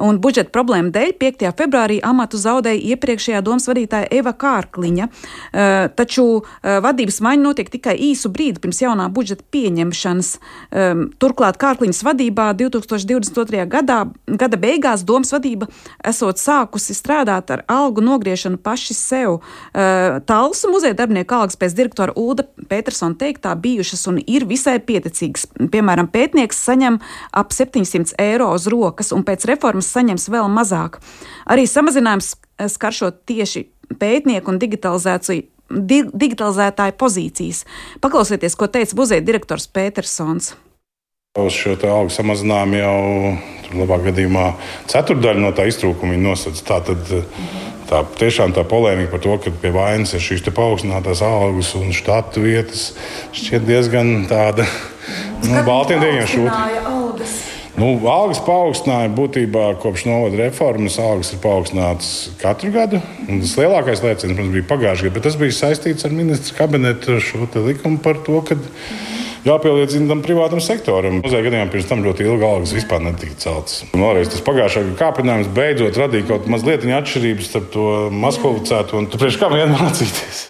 [0.00, 1.46] un budžeta problēma dēļ 5.
[1.58, 5.10] februārī amatu zaudēja iepriekšējā domas vadītāja Eva Kārkliņa.
[5.10, 10.30] Uh, taču uh, vadības maiņa notiek tikai īsu brīdi pirms jaunā budžeta pieņemšanas.
[10.70, 13.64] Um, turklāt Kārkliņas vadībā 2022.
[13.70, 15.68] gadā, gada beigās domas vadība
[16.06, 19.40] esot sākusi strādāt ar algu nogriešanu paši sev.
[19.40, 25.48] Uh, Talsu muzeja darbinieku algas pēc direktora Ulda Petersona teiktā bijušas un ir visai pieticīgas.
[25.72, 27.00] Piemēram, pētnieks saņem
[27.36, 31.00] ap 700 eiro uz rokas, un pēc reformas saņems vēl mazāk.
[31.50, 33.66] Arī samazinājums eh, skaršot tieši
[34.00, 37.64] pētnieku un digitalizāciju di digitalizētāju pozīcijas.
[38.02, 40.54] Paklausieties, ko teica muzeja direktors Petersons.
[41.38, 44.48] Uz šo algu samazinājumu jau labāk gadījumā
[44.90, 46.80] ceturdaļa no tā iztrūkuma ir nosacīta.
[46.80, 47.12] Tā tad
[47.90, 52.42] tā, tiešām tā polēmika par to, ka pie vainas ir šīs paaugstinātās algas un štatu
[52.42, 52.90] vietas
[53.30, 54.66] šķiet diezgan tāda
[55.40, 56.58] Nu, Baltiem diegiem šūta.
[57.80, 60.98] Nu, algas paaugstināja būtībā kopš novada reformas.
[61.00, 62.10] Algas ir paaugstinātas
[62.42, 63.00] katru gadu.
[63.30, 67.48] Tas lielākais lēciens, protams, bija pagājušajā gadā, bet tas bija saistīts ar ministra kabineta šo
[67.64, 68.58] likumu par to, ka
[69.48, 71.22] jāpielīdzina tam privātam sektoram.
[71.24, 73.80] Mazajā gadījumā pirms tam ļoti ilgi algas vispār netika celtas.
[73.94, 79.40] Vēlreiz tas pagājušā gada kāpinājums beidzot radīja kaut mazliet atšķirības starp to maskavicētu un priekš
[79.40, 80.49] kā vien mācīties.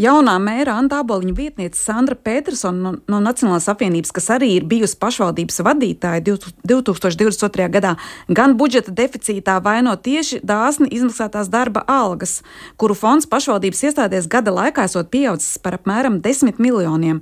[0.00, 4.96] Jaunā mēra Anta Aboliņa vietniece Sandra Petersona no, no Nacionālās apvienības, kas arī ir bijusi
[5.02, 7.66] pašvaldības vadītāja 2022.
[7.74, 7.90] gadā,
[8.32, 12.38] gan budžeta deficītā vaino tieši dāsni izmaksātās darba algas,
[12.80, 17.20] kuru fonds pašvaldības iestādēs gada laikā esot pieaudzis par apmēram 10 miljoniem.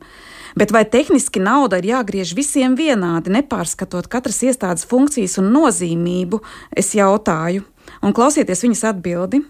[0.54, 6.44] Bet vai tehniski nauda ir jāgriež visiem vienādi, nepārskatot katras iestādes funkcijas un nozīmību,
[6.78, 7.66] es jautāju.
[8.06, 9.48] Un klausieties viņas atbildi.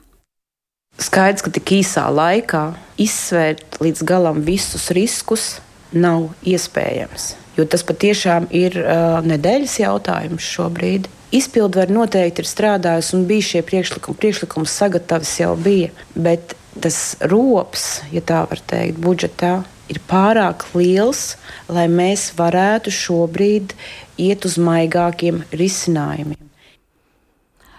[0.99, 5.45] Skaidrs, ka tik īsā laikā izsvērt līdz galam visus riskus
[5.95, 7.35] nav iespējams.
[7.59, 11.07] Jo tas patiešām ir uh, nedēļas jautājums šobrīd.
[11.35, 14.19] Izpildvaru noteikti ir strādājusi un bija šie priekšlikumi.
[14.19, 19.53] Priekšlikums sagatavs jau bija, bet tas rops, ja tā var teikt, budžetā
[19.93, 21.37] ir pārāk liels,
[21.71, 23.75] lai mēs varētu šobrīd
[24.19, 26.48] iet uz maigākiem risinājumiem.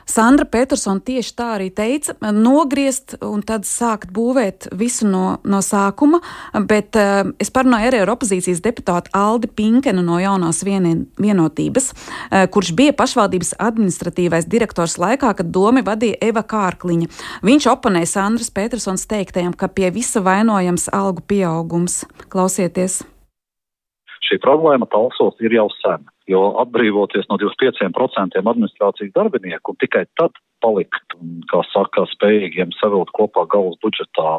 [0.10, 2.16] Sandra Petersona tieši tā arī teica-
[2.50, 6.18] nogriezt un tad sākt būvēt visu no, no sākuma,
[6.66, 12.48] bet uh, es parunāju arī ar opozīcijas deputātu Aldi Pinkenu no jaunās vienien, vienotības, uh,
[12.50, 17.06] kurš bija pašvaldības administratīvais direktors laikā, kad domi vadīja Eva Kārkliņa.
[17.46, 22.02] Viņš oponēja Sandras Petersons teiktajam, ka pie visa vainojams algu pieaugums.
[22.34, 23.04] Klausieties!
[24.26, 30.36] Šī problēma talsos ir jau sena jo atbrīvoties no 25% administrācijas darbinieku un tikai tad
[30.64, 31.16] palikt,
[31.52, 34.34] kā saka, spējīgiem savilkt kopā galvas budžetā,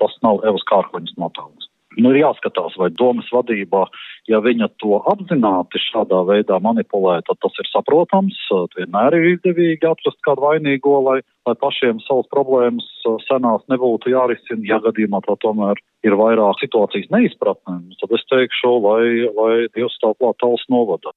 [0.00, 1.70] tas nav Evas Kārkoņas nopelns.
[1.96, 3.86] Nu, ir jāskatās, vai domas vadībā,
[4.30, 8.38] ja viņa to apzināti šādā veidā manipulē, tad tas ir saprotams.
[8.76, 12.88] Vienmēr ir izdevīgi atrast kādu vainīgo, lai, lai pašiem savas problēmas
[13.26, 14.62] senās nebūtu jārisina.
[14.66, 19.04] Ja gadījumā tā tomēr ir vairāk situācijas neizpratnē, tad es teikšu, lai,
[19.38, 21.14] lai Dievs tā klāt tals novada.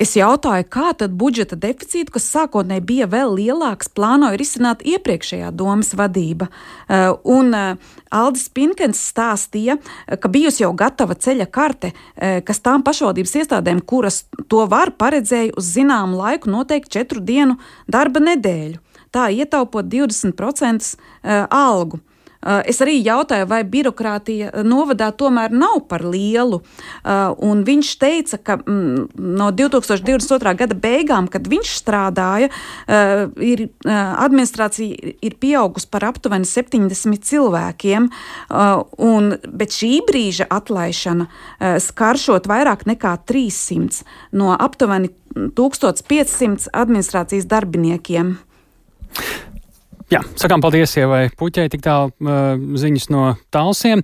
[0.00, 5.92] Es jautāju, kā tad budžeta deficītu, kas sākotnēji bija vēl lielāks, plānoja risināt iepriekšējā domas
[5.92, 6.48] vadība.
[6.88, 9.76] Uh, un uh, Aldis Pinkens stāstīja,
[10.08, 15.68] ka bijusi jau gatava ceļa karte, kas tām pašvaldības iestādēm, kuras to var, paredzēja uz
[15.76, 18.80] zināmu laiku noteikti četru dienu darba nedēļu.
[19.14, 20.96] Tā ietaupot 20%
[21.54, 22.00] algu.
[22.40, 26.60] Eh, es arī jautāju, vai birokrātija novadā tomēr nav par lielu.
[27.04, 30.54] Eh, un viņš teica, ka mm, no 2022.
[30.62, 32.48] gada beigām, kad viņš strādāja,
[32.88, 38.08] eh, ir, administrācija ir pieaugusi par aptuveni 70 cilvēkiem.
[39.10, 41.26] Un, bet šī brīža atlaišana
[41.82, 45.10] skaršot vairāk nekā 300 no aptuveni
[45.56, 48.38] 1500 administrācijas darbiniekiem.
[50.10, 54.00] Jā, sakām paldies Ievai Puķai, tik tālu uh, ziņas no tālsiem,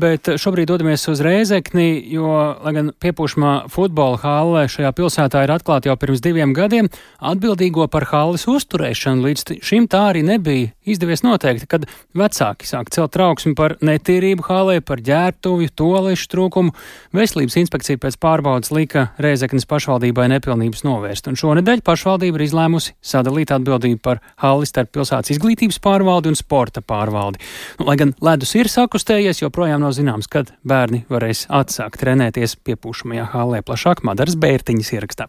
[0.00, 2.30] bet šobrīd dodamies uz Rēzekni, jo,
[2.64, 6.88] lai gan piepūšamā futbola hāle šajā pilsētā ir atklāta jau pirms diviem gadiem,
[7.20, 11.84] atbildīgo par hāles uzturēšanu līdz šim tā arī nebija izdevies noteikt, kad
[12.16, 16.72] vecāki sāk celt trauksmi par netīrību hālē, par ģērbtuvju, tolešu trūkumu.
[17.12, 23.52] Veselības inspekcija pēc pārbaudas lika Rēzeknes pašvaldībai nepilnības novērst, un šonedēļ pašvaldība ir izlēmusi sadalīt
[23.52, 27.40] atbildību par hāli starp pilsētas izglītību izglītības pārvaldi un sporta pārvaldi.
[27.78, 33.30] Nu, lai gan ledus ir sakustējies, joprojām nav zināms, kad bērni varēs atsākt trenēties piepūšamajā
[33.34, 35.28] hālē plašāk Madaras Bērtiņas ierakstā.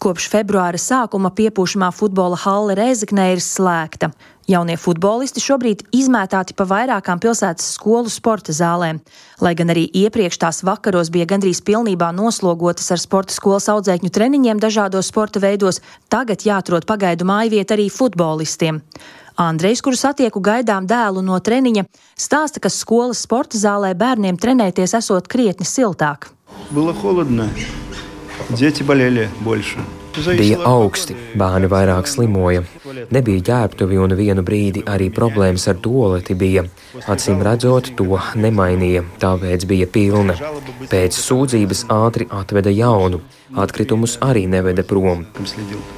[0.00, 4.14] Kopš februāra sākuma piepūšamā futbola halle Reizeknē ir slēgta.
[4.49, 8.99] Jaunie futbolisti šobrīd izmētāti pa vairākām pilsētas skolu sporta zālēm.
[9.41, 14.61] Lai gan arī iepriekš tās vakaros bija gandrīz pilnībā noslogotas ar sporta skolas audzēkņu treniņiem
[14.61, 15.81] dažādos sporta veidos,
[16.13, 18.83] tagad jāatrod pagaidu mājvieta arī futbolistiem.
[19.41, 25.25] Andrejs, kuru satieku gaidām dēlu no treniņa, stāsta, ka skolas sporta zālē bērniem trenēties esot
[25.27, 26.29] krietni siltāk.
[26.69, 27.49] Было холодно.
[28.49, 29.79] Дети болели больше.
[30.10, 32.62] Bija augsti, bērni vairāk slimoja.
[33.14, 36.64] Nebija ģērbtuvi un vienu brīdi arī problēmas ar toleti bija.
[37.10, 40.36] Acīm redzot, to nemainīja, tāpēc bija pilna.
[40.90, 43.22] Pēc sūdzības ātri atveda jaunu.
[43.58, 45.24] Atkritumus arī neveda prom.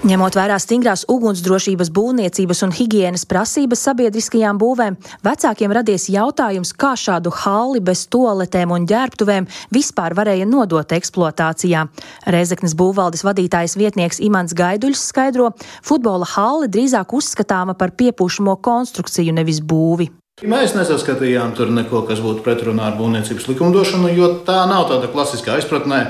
[0.08, 7.34] Ņemot vērā stingrās ugunsdrošības, būvniecības un higiēnas prasības sabiedriskajām būvēm, vecākiem radies jautājums, kā šādu
[7.42, 11.84] halli bez toaletēm un ģērbtuvēm vispār varēja nodot eksploatācijā.
[12.32, 15.52] Reizeknas būvvaldes vadītājs vietnieks Imants Gaiduļs skaidro,
[15.84, 20.08] futbola halli drīzāk uzskatāma par piepūšamo konstrukciju, nevis būvi.
[20.42, 25.58] Mēs nesaskatījām tur neko, kas būtu pretrunā ar būvniecības likumdošanu, jo tā nav tāda klasiskā
[25.60, 26.00] izpratnē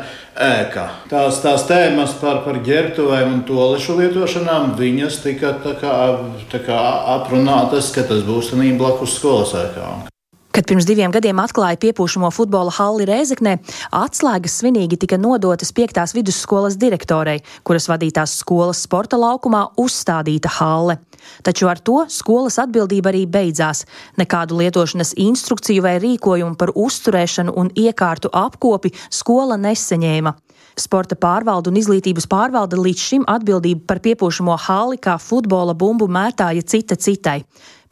[0.46, 0.86] ēka.
[1.10, 5.98] Tās, tās tēmas par, par ģērbtuvēm un toalešu lietošanām, viņas tika tā kā,
[6.54, 6.78] tā kā
[7.18, 10.11] aprunātas, ka tas būs blakus skolas ēkām.
[10.52, 13.54] Kad pirms diviem gadiem atklāja piepūšamo futbola halli Rēzeknē,
[13.96, 16.02] atslēgas svinīgi tika nodotas 5.
[16.12, 20.98] vidusskolas direktorei, kuras vadītās skolas sporta laukumā uzstādīta halle.
[21.40, 23.86] Taču ar to skolas atbildība arī beidzās.
[24.20, 30.36] Nekādu lietošanas instrukciju vai rīkojumu par uzturēšanu un iekārtu apkopi skola neseņēma.
[30.76, 36.64] Sporta pārvalde un izglītības pārvalde līdz šim atbildību par piepūšamo hali kā futbola bumbu mētāja
[36.64, 37.40] cita citai.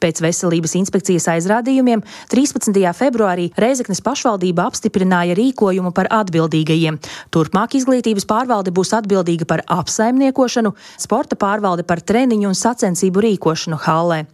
[0.01, 2.01] Pēc veselības inspekcijas aizrādījumiem
[2.33, 2.73] 13.
[2.97, 6.97] februārī Reizeknas pašvaldība apstiprināja rīkojumu par atbildīgajiem.
[7.29, 14.25] Turpmāk izglītības pārvalde būs atbildīga par apsaimniekošanu, sporta pārvalde par treniņu un sacensību rīkošanu hallē.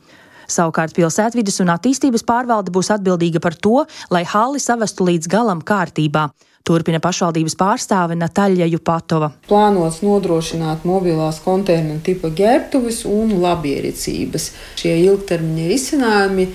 [0.46, 3.81] Savukārt pilsētvidas un attīstības pārvalde būs atbildīga par to,
[4.14, 6.29] lai halli savestu līdz galam kārtībā.
[6.66, 9.29] Turpina pašvaldības pārstāve Nataļa Jupatova.
[9.46, 14.48] Plānots nodrošināt mobilās konteineru tipa ģērbtuves un labiericības.
[14.81, 16.48] Šie ilgtermiņa risinājumi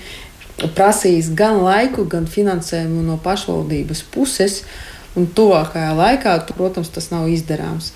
[0.76, 4.60] prasīs gan laiku, gan finansējumu no pašvaldības puses,
[5.16, 7.94] un tuvākajā laikā, protams, tas nav izdarāms.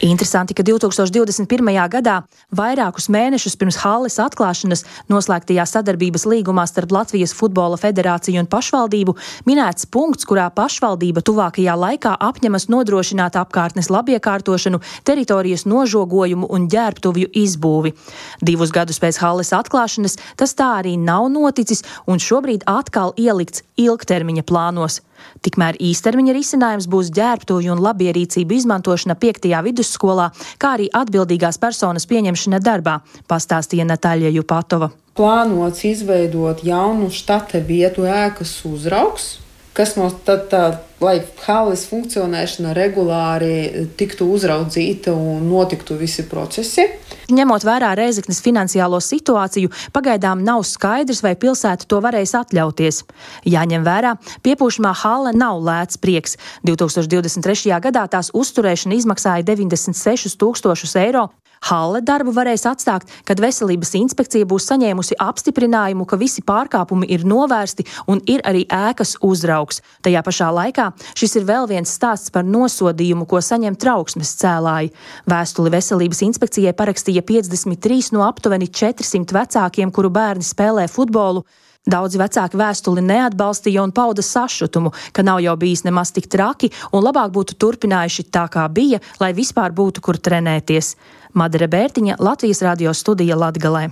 [0.00, 1.88] Interesanti, ka 2021.
[1.90, 2.20] gadā,
[2.54, 9.16] vairākus mēnešus pirms Halles atklāšanas, noslēgtajā sadarbības līgumā starp Latvijas Futbola Federāciju un pašvaldību,
[9.50, 17.96] minēts punkts, kurā pašvaldība tuvākajā laikā apņemas nodrošināt apkārtnes labiekārtošanu, teritorijas nožogojumu un ģērbtuvju izbūvi.
[18.38, 24.46] Divus gadus pēc Halles atklāšanas tas tā arī nav noticis, un šobrīd atkal ielikts ilgtermiņa
[24.46, 25.02] plānos.
[25.42, 29.50] Tikmēr īstermiņa risinājums būs ģērbtuju un labierīcību izmantošana 5.
[29.68, 33.00] vidusskolā, kā arī atbildīgās personas pieņemšana darbā,
[33.30, 34.92] pastāstīja Natāļa Jupatova.
[35.18, 39.38] Plānots izveidot jaunu štata vietu ēkas uzraugs,
[39.78, 40.62] kas no tad, tā,
[41.02, 46.88] lai halas funkcionēšana regulāri tiktu uzraudzīta un notiktu visi procesi.
[47.28, 53.02] Ņemot vērā Reizeknas finansiālo situāciju, pagaidām nav skaidrs, vai pilsēta to varēs atļauties.
[53.46, 56.38] Jāņem vērā, piepūšamā hala nav lēts prieks.
[56.66, 57.76] 2023.
[57.84, 61.28] gadā tās uzturēšana izmaksāja 96 tūkstošus eiro,
[61.66, 67.86] Halle darbu varēs atstākt, kad veselības inspekcija būs saņēmusi apstiprinājumu, ka visi pārkāpumi ir novērsti
[68.08, 69.82] un ir arī ēkas uzraugs.
[70.06, 74.92] Tajā pašā laikā šis ir vēl viens stāsts par nosodījumu, ko saņem trauksmes cēlāji.
[75.28, 81.44] Vēstuli veselības inspekcijai parakstīja 53 no aptuveni 400 vecākiem, kuru bērni spēlē futbolu.
[81.88, 87.04] Daudzi vecāki vēstuli neatbalstīja un pauda sašutumu, ka nav jau bijis nemaz tik traki un
[87.06, 90.96] labāk būtu turpinājuši tā, kā bija, lai vispār būtu kur trenēties.
[91.32, 93.88] Madara Bērtiņa, Latvijas radio studija Latgalē.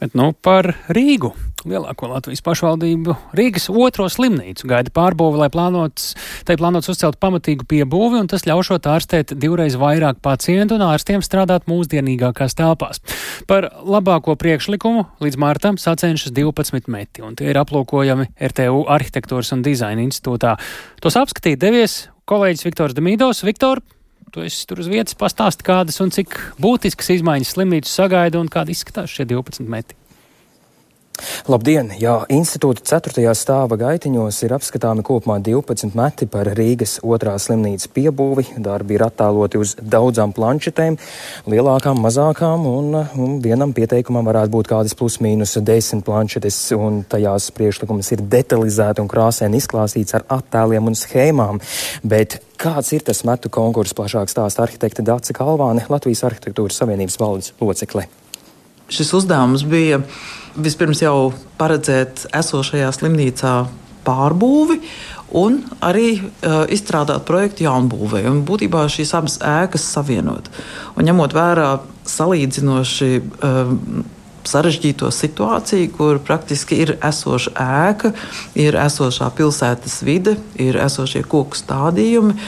[0.00, 1.34] Bet nu par Rīgu.
[1.66, 6.12] Lielāko Latvijas pašvaldību Rīgas otro slimnīcu gaida pārbūve, lai plānots,
[6.46, 11.66] tai plānots uzcelt pamatīgu piebūvi, un tas ļaušot ārstēt divreiz vairāk pacientu un ārstiem strādāt
[11.70, 13.02] mūsdienīgākās telpās.
[13.50, 19.66] Par labāko priekšlikumu līdz martam sacenšas 12 meti, un tie ir aplūkojami RTU arhitektūras un
[19.66, 20.54] dizaina institūtā.
[21.02, 23.42] Tos apskatīt devies kolēģis Viktors Demīdovs.
[23.46, 23.82] Viktor,
[24.30, 28.74] tu esi tur uz vietas, pastāsti, kādas un cik būtiskas izmaiņas slimnīcu sagaida un kāda
[28.74, 29.98] izskatās šie 12 metri.
[31.48, 31.90] Labdien!
[31.98, 33.24] Jā, institūta 4.
[33.38, 38.58] stāva gaitiņos ir apskatāmi kopumā 12 meti par Rīgas otrā slimnīcas piebūvi.
[38.62, 40.98] Darbi ir attēloti uz daudzām planšetēm,
[41.50, 47.50] lielākām, mazākām, un, un vienam pieteikumam varētu būt kādas plus mīnus 10 planšetes, un tajās
[47.56, 51.62] priekšlikums ir detalizēti un krāsēni izklāstīts ar attēliem un schēmām.
[52.04, 57.52] Bet Kāds ir tas metu konkurss plašāk stāsta arhitekte Dāca Kalvāne, Latvijas arhitektūras savienības valdes
[57.62, 58.08] locekle?
[58.88, 60.00] Šis uzdevums bija
[60.56, 63.54] vispirms jau paredzēt esošajā slimnīcā
[64.06, 64.78] pārbūvi
[65.36, 68.22] un arī uh, izstrādāt projektu jaunbūvē.
[68.30, 70.48] Un būtībā šīs abas ēkas savienot.
[70.96, 71.72] Un ņemot vērā
[72.08, 73.74] salīdzinoši uh,
[74.48, 78.14] sarežģīto situāciju, kur praktiski ir esoša ēka,
[78.56, 82.38] ir esošā pilsētas vide, ir esošie koku stādījumi.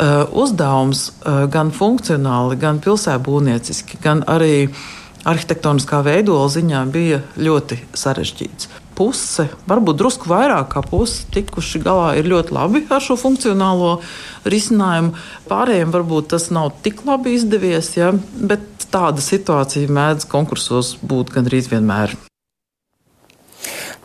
[0.00, 4.80] Uh, uzdevums uh, gan funkcionāli, gan pilsētbūvnieciski, gan arī uh,
[5.28, 8.70] arhitektoniskā veidola ziņā bija ļoti sarežģīts.
[9.00, 13.94] Puse, varbūt drusku vairāk kā puse, tikuši galā ir ļoti labi ar šo funkcionālo
[14.44, 15.14] risinājumu.
[15.48, 21.72] Pārējiem varbūt tas nav tik labi izdevies, ja, bet tāda situācija mēdz konkursos būt gandrīz
[21.72, 22.16] vienmēr.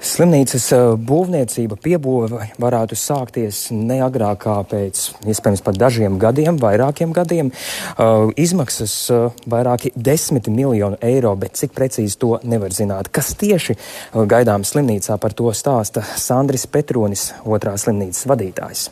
[0.06, 7.49] Slimnīcas eh, būvniecība piebūve varētu sākties neagrāk kā pēc iespējams pat dažiem gadiem, vairākiem gadiem.
[7.95, 13.10] Uh, izmaksas uh, vairāki desmit miljonu eiro, bet cik precīzi to nevar zināt.
[13.10, 13.78] Kas tieši
[14.14, 18.86] gaidām slimnīcā par to stāsta Sandris Petronis, otrā slimnīcas vadītājs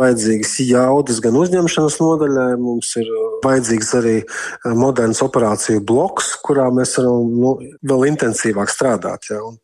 [0.00, 6.68] vajadzīgas jaudas gan uzņemšanas nodaļai, mums ir uh, vajadzīgs arī uh, moderns operāciju bloks, kurā
[6.74, 7.54] mēs varam nu,
[7.86, 9.30] vēl intensīvāk strādāt.
[9.32, 9.40] Ja?
[9.46, 9.58] Un,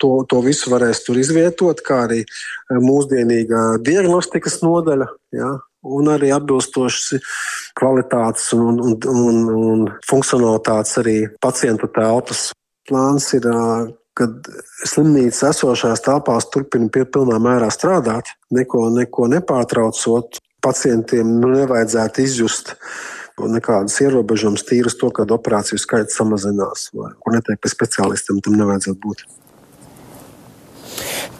[0.00, 5.10] to, to visu varēs tur izvietot, kā arī uh, mūsdienīga diagnostikas nodaļa.
[5.36, 5.54] Ja?
[5.90, 7.22] Un arī atbilstošas
[7.78, 9.38] kvalitātes un, un, un,
[9.72, 12.50] un funkcionalitātes arī pacientu telpas.
[12.90, 13.46] Plāns ir
[14.20, 14.50] kad
[14.86, 22.74] slimnīcas esošās telpās turpina pilnā mērā strādāt, neko, neko nepārtraucot, pacientiem nu, nevajadzētu izjust
[23.48, 29.00] nekādas ierobežojumus tīras to, ka operāciju skaits samazinās, vai kur netiek pie speciālistiem, tam nevajadzētu
[29.00, 29.24] būt.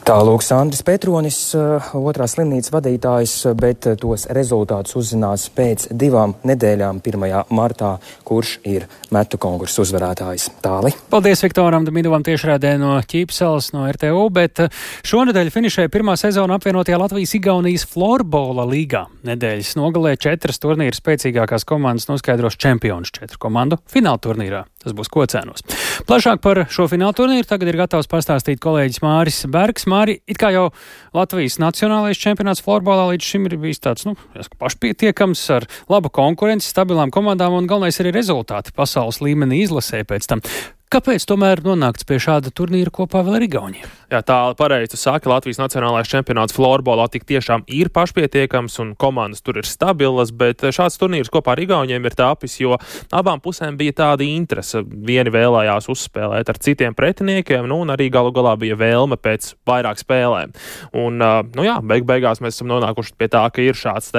[0.01, 7.03] Tālūk, Sandris Petronis, eh, otrā slimnīcas vadītājs, bet eh, tos rezultātus uzzinās pēc divām nedēļām,
[7.05, 7.27] 1.
[7.53, 7.91] martā,
[8.25, 10.47] kurš ir metu konkursu uzvarētājs.
[10.65, 10.91] Tāli.
[11.13, 16.97] Paldies Viktoram Damidovam tiešrādē no Ķīpselas, no RTU, bet eh, šonadēļ finišēja pirmā sezona apvienotajā
[17.03, 19.05] Latvijas-Igaunijas florbola līgā.
[19.29, 24.65] Nedēļas nogalē četras turnīra spēcīgākās komandas noskaidros čempionus četru komandu fināla turnīrā.
[24.81, 25.61] Tas būs kocēnos.
[26.09, 29.85] Plašāk par šo fināla turnīru tagad ir gatavs pastāstīt kolēģis Māris Bergs.
[29.91, 30.67] Māri, it kā jau
[31.13, 34.17] Latvijas nacionālais čempionāts florbolā līdz šim ir bijis tāds, nu,
[34.61, 40.45] pašpietiekams, ar labu konkurenci, stabilām komandām un galvenais arī rezultāti pasaules līmenī izlasē pēc tam.
[40.91, 43.87] Kāpēc tomēr nonākts pie šāda turnīra kopā vēl ar Igauniju?
[44.11, 49.61] Jā, tā pareizi saka, Latvijas Nacionālais čempionāts florbolā tik tiešām ir pašpietiekams un komandas tur
[49.61, 52.75] ir stabilas, bet šāds turnīrs kopā ar Igauniem ir tāpis, jo
[53.07, 54.81] abām pusēm bija tāda interese.
[54.83, 60.03] Vieni vēlējās uzspēlēt ar citiem pretiniekiem, nu, un arī galu galā bija vēlme pēc vairāk
[60.03, 60.51] spēlēm.
[60.91, 64.11] Un, nu jā, beig beigās mēs esam nonākuši pie tā, ka ir šāds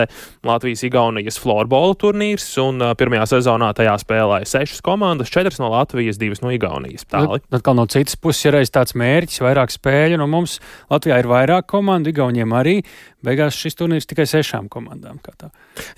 [0.48, 6.48] Latvijas-Igaunijas florbola turnīrs, un pirmajā sezonā tajā spēlēja sešas komandas, četras no Latvijas, divas no
[6.48, 6.61] Igaunijas.
[6.62, 7.42] Igaunijas tāli.
[7.50, 10.60] Atkal no citas puses ir reiz tāds mērķis, vairāk spēļu, no mums
[10.92, 12.76] Latvijā ir vairāk komandu, Igauniem arī.
[13.22, 15.20] Beigās šis turnīrs tikai sešām komandām.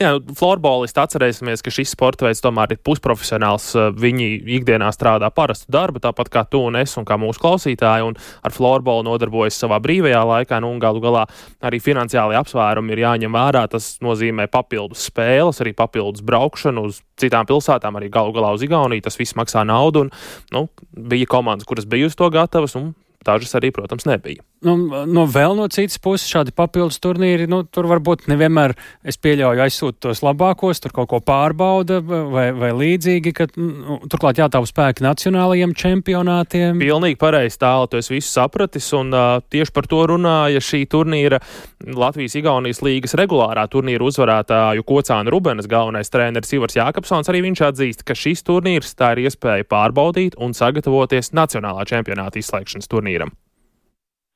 [0.00, 3.70] Jā, nu, florbolisti atcerēsimies, ka šis sporta veids tomēr ir pusprofesionāls.
[4.00, 4.26] Viņi
[4.58, 8.54] ikdienā strādā parastu darbu, tāpat kā tu un es, un kā mūsu klausītāji, un ar
[8.54, 10.60] florbolu nodarbojas savā brīvajā laikā.
[10.64, 11.24] Nu, galu galā
[11.64, 13.64] arī finansiāli apsvērumi ir jāņem vērā.
[13.72, 19.06] Tas nozīmē papildus spēles, arī papildus braukšanu uz citām pilsētām, arī galu galā uz Igauniju.
[19.08, 20.04] Tas viss maksā naudu.
[20.04, 20.12] Un,
[20.52, 22.92] nu, bija komandas, kuras bija uz to gatavas, un
[23.24, 24.44] dažas arī, protams, nebija.
[24.64, 28.72] Nu, no vēl no citas puses, šādi papildus turnīri, nu, tur varbūt nevienmēr
[29.04, 34.40] es pieļauju aizsūt tos labākos, tur kaut ko pārbauda vai, vai līdzīgi, ka nu, turklāt
[34.40, 36.80] jātāv spēki nacionālajiem čempionātiem.
[36.80, 41.42] Pilnīgi pareizi tālu, tu esi visu sapratis, un uh, tieši par to runāja šī turnīra
[41.84, 47.28] Latvijas-Igaunijas līgas regulārā turnīra uzvarētāju Kocāna Rubenes galvenais treneris Ivars Jākapsons.
[47.28, 52.88] Arī viņš atzīst, ka šis turnīrs tā ir iespēja pārbaudīt un sagatavoties nacionālā čempionāta izslēgšanas
[52.88, 53.36] turnīram.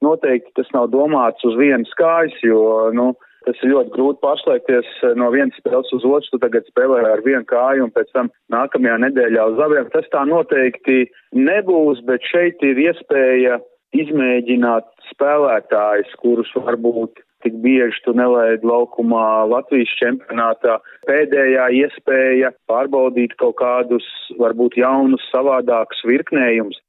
[0.05, 2.61] Noteikti tas nav domāts uz vienas kājas, jo,
[2.95, 3.11] nu,
[3.47, 6.35] tas ir ļoti grūti eh, no vienas spēles uz otru.
[6.35, 9.89] Tu tagad spēlē ar vienu kāju un pēc tam nākamajā nedēļā uz abiem.
[9.95, 13.59] Tas tā noteikti nebūs, bet šeit ir iespēja
[13.97, 20.79] izmēģināt spēlētājus, kurus varbūt tik bieži tu nelaidi laukumā Latvijas čempionātā.
[21.09, 24.07] Pēdējā iespēja pārbaudīt kaut kādus
[24.41, 26.81] varbūt jaunus, savādākus virknējumus.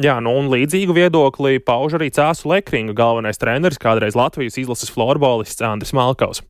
[0.00, 5.60] Jā, nu un līdzīgu viedokli pauž arī Cēsu Lekringa galvenais treneris, kādreiz Latvijas izlases florbolists
[5.68, 6.40] Andris Malkaus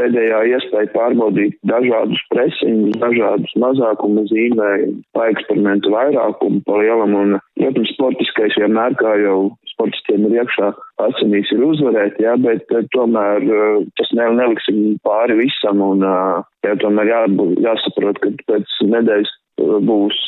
[0.00, 7.16] pēdējā iespēja pārbaudīt dažādus presiņus, dažādus mazākuma zīmējumus, paeksperimentu vairākumu pa lielam.
[7.20, 9.38] Un, protams, sportiskais vienmēr, kā jau
[9.72, 10.70] sportistiem ir iekšā,
[11.08, 15.82] asinīs ir uzvarēt, jā, bet eh, tomēr eh, tas ne, neliksim pāri visam.
[15.84, 17.22] Un, eh, jā, tomēr jā,
[17.68, 20.20] jāsaprot, ka pēc nedēļas būs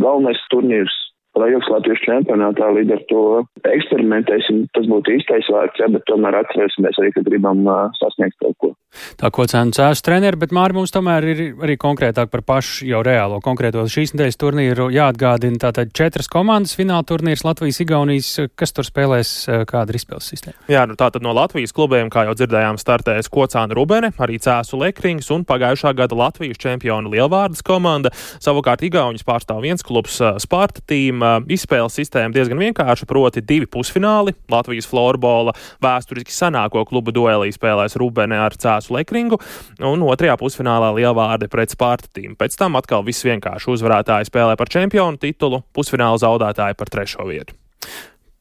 [0.00, 0.94] galvenais turnīrs
[1.34, 3.24] projekts Latvijas čempionātā, līdz ar to
[3.68, 8.56] eksperimentēsim, tas būtu īstais vārds, ja, bet tomēr atcerēsimies arī, ka gribam uh, sasniegt kaut
[8.62, 8.72] ko.
[9.18, 13.00] Tā ko cenu cēsu treneri, bet Māri mums tomēr ir arī konkrētāk par pašu jau
[13.06, 15.58] reālo konkrēto šīs nedēļas turnīru jāatgādina.
[15.64, 19.32] Tātad četras komandas fināla turnīrs Latvijas, Igaunijas, kas tur spēlēs,
[19.70, 20.68] kāda ir izpildes sistēma?
[20.70, 25.32] Jā, nu tātad no Latvijas klubiem, kā jau dzirdējām, startēs Kocāna Rubene, arī Cēsu Lekrings
[25.34, 28.14] un pagājušā gada Latvijas čempiona Lielvārdas komanda.
[28.14, 34.34] Savukārt Igaunijas pārstāv viens klubs Sparta tīm izspēles sistēma diezgan vienkārša, proti divi pusfināli.
[34.52, 35.54] Latvijas florbola
[35.84, 39.40] vēsturiski senāko klubu duelī spēlēs Rubene ar Cēsu Lekringu,
[39.84, 42.38] un otrajā pusfinālā Lielvārde pret Spārta tīmu.
[42.40, 47.56] Pēc tam atkal viss vienkārši uzvarētāji spēlē par čempionu titulu, pusfināla zaudētāji par trešo vietu.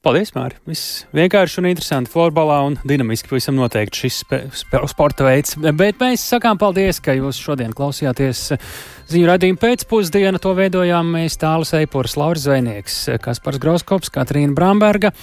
[0.04, 0.66] Paldies, Mārtiņ!
[0.68, 4.18] Viss vienkārši un interesanti florbolā un dinamiski pavisam noteikti šis
[4.92, 5.54] sporta veids.
[5.56, 8.42] Bet mēs sakām paldies, ka jūs šodien klausījāties
[9.14, 10.42] ziņu radījumu pēcpusdienu.
[10.44, 15.14] To veidojām mēs Tālis Eipurs, Lauris Zvejnieks, Kaspars Groskops, Katrīna Bramberga.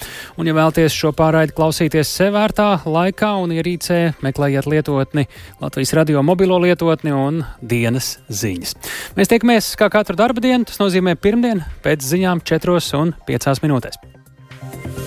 [0.41, 5.27] Un, ja vēlties šo pārraidi klausīties sevērtā laikā un ierīcē, meklējiet lietotni
[5.61, 8.73] Latvijas radio mobilo lietotni un dienas ziņas.
[9.19, 14.01] Mēs tiekamies kā katru darba dienu, tas nozīmē pirmdien pēc ziņām 4 un 5 minūtēs.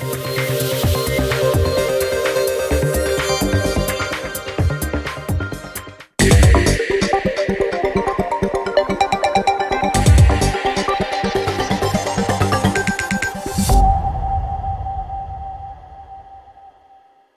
[0.04, 0.43] Thank you.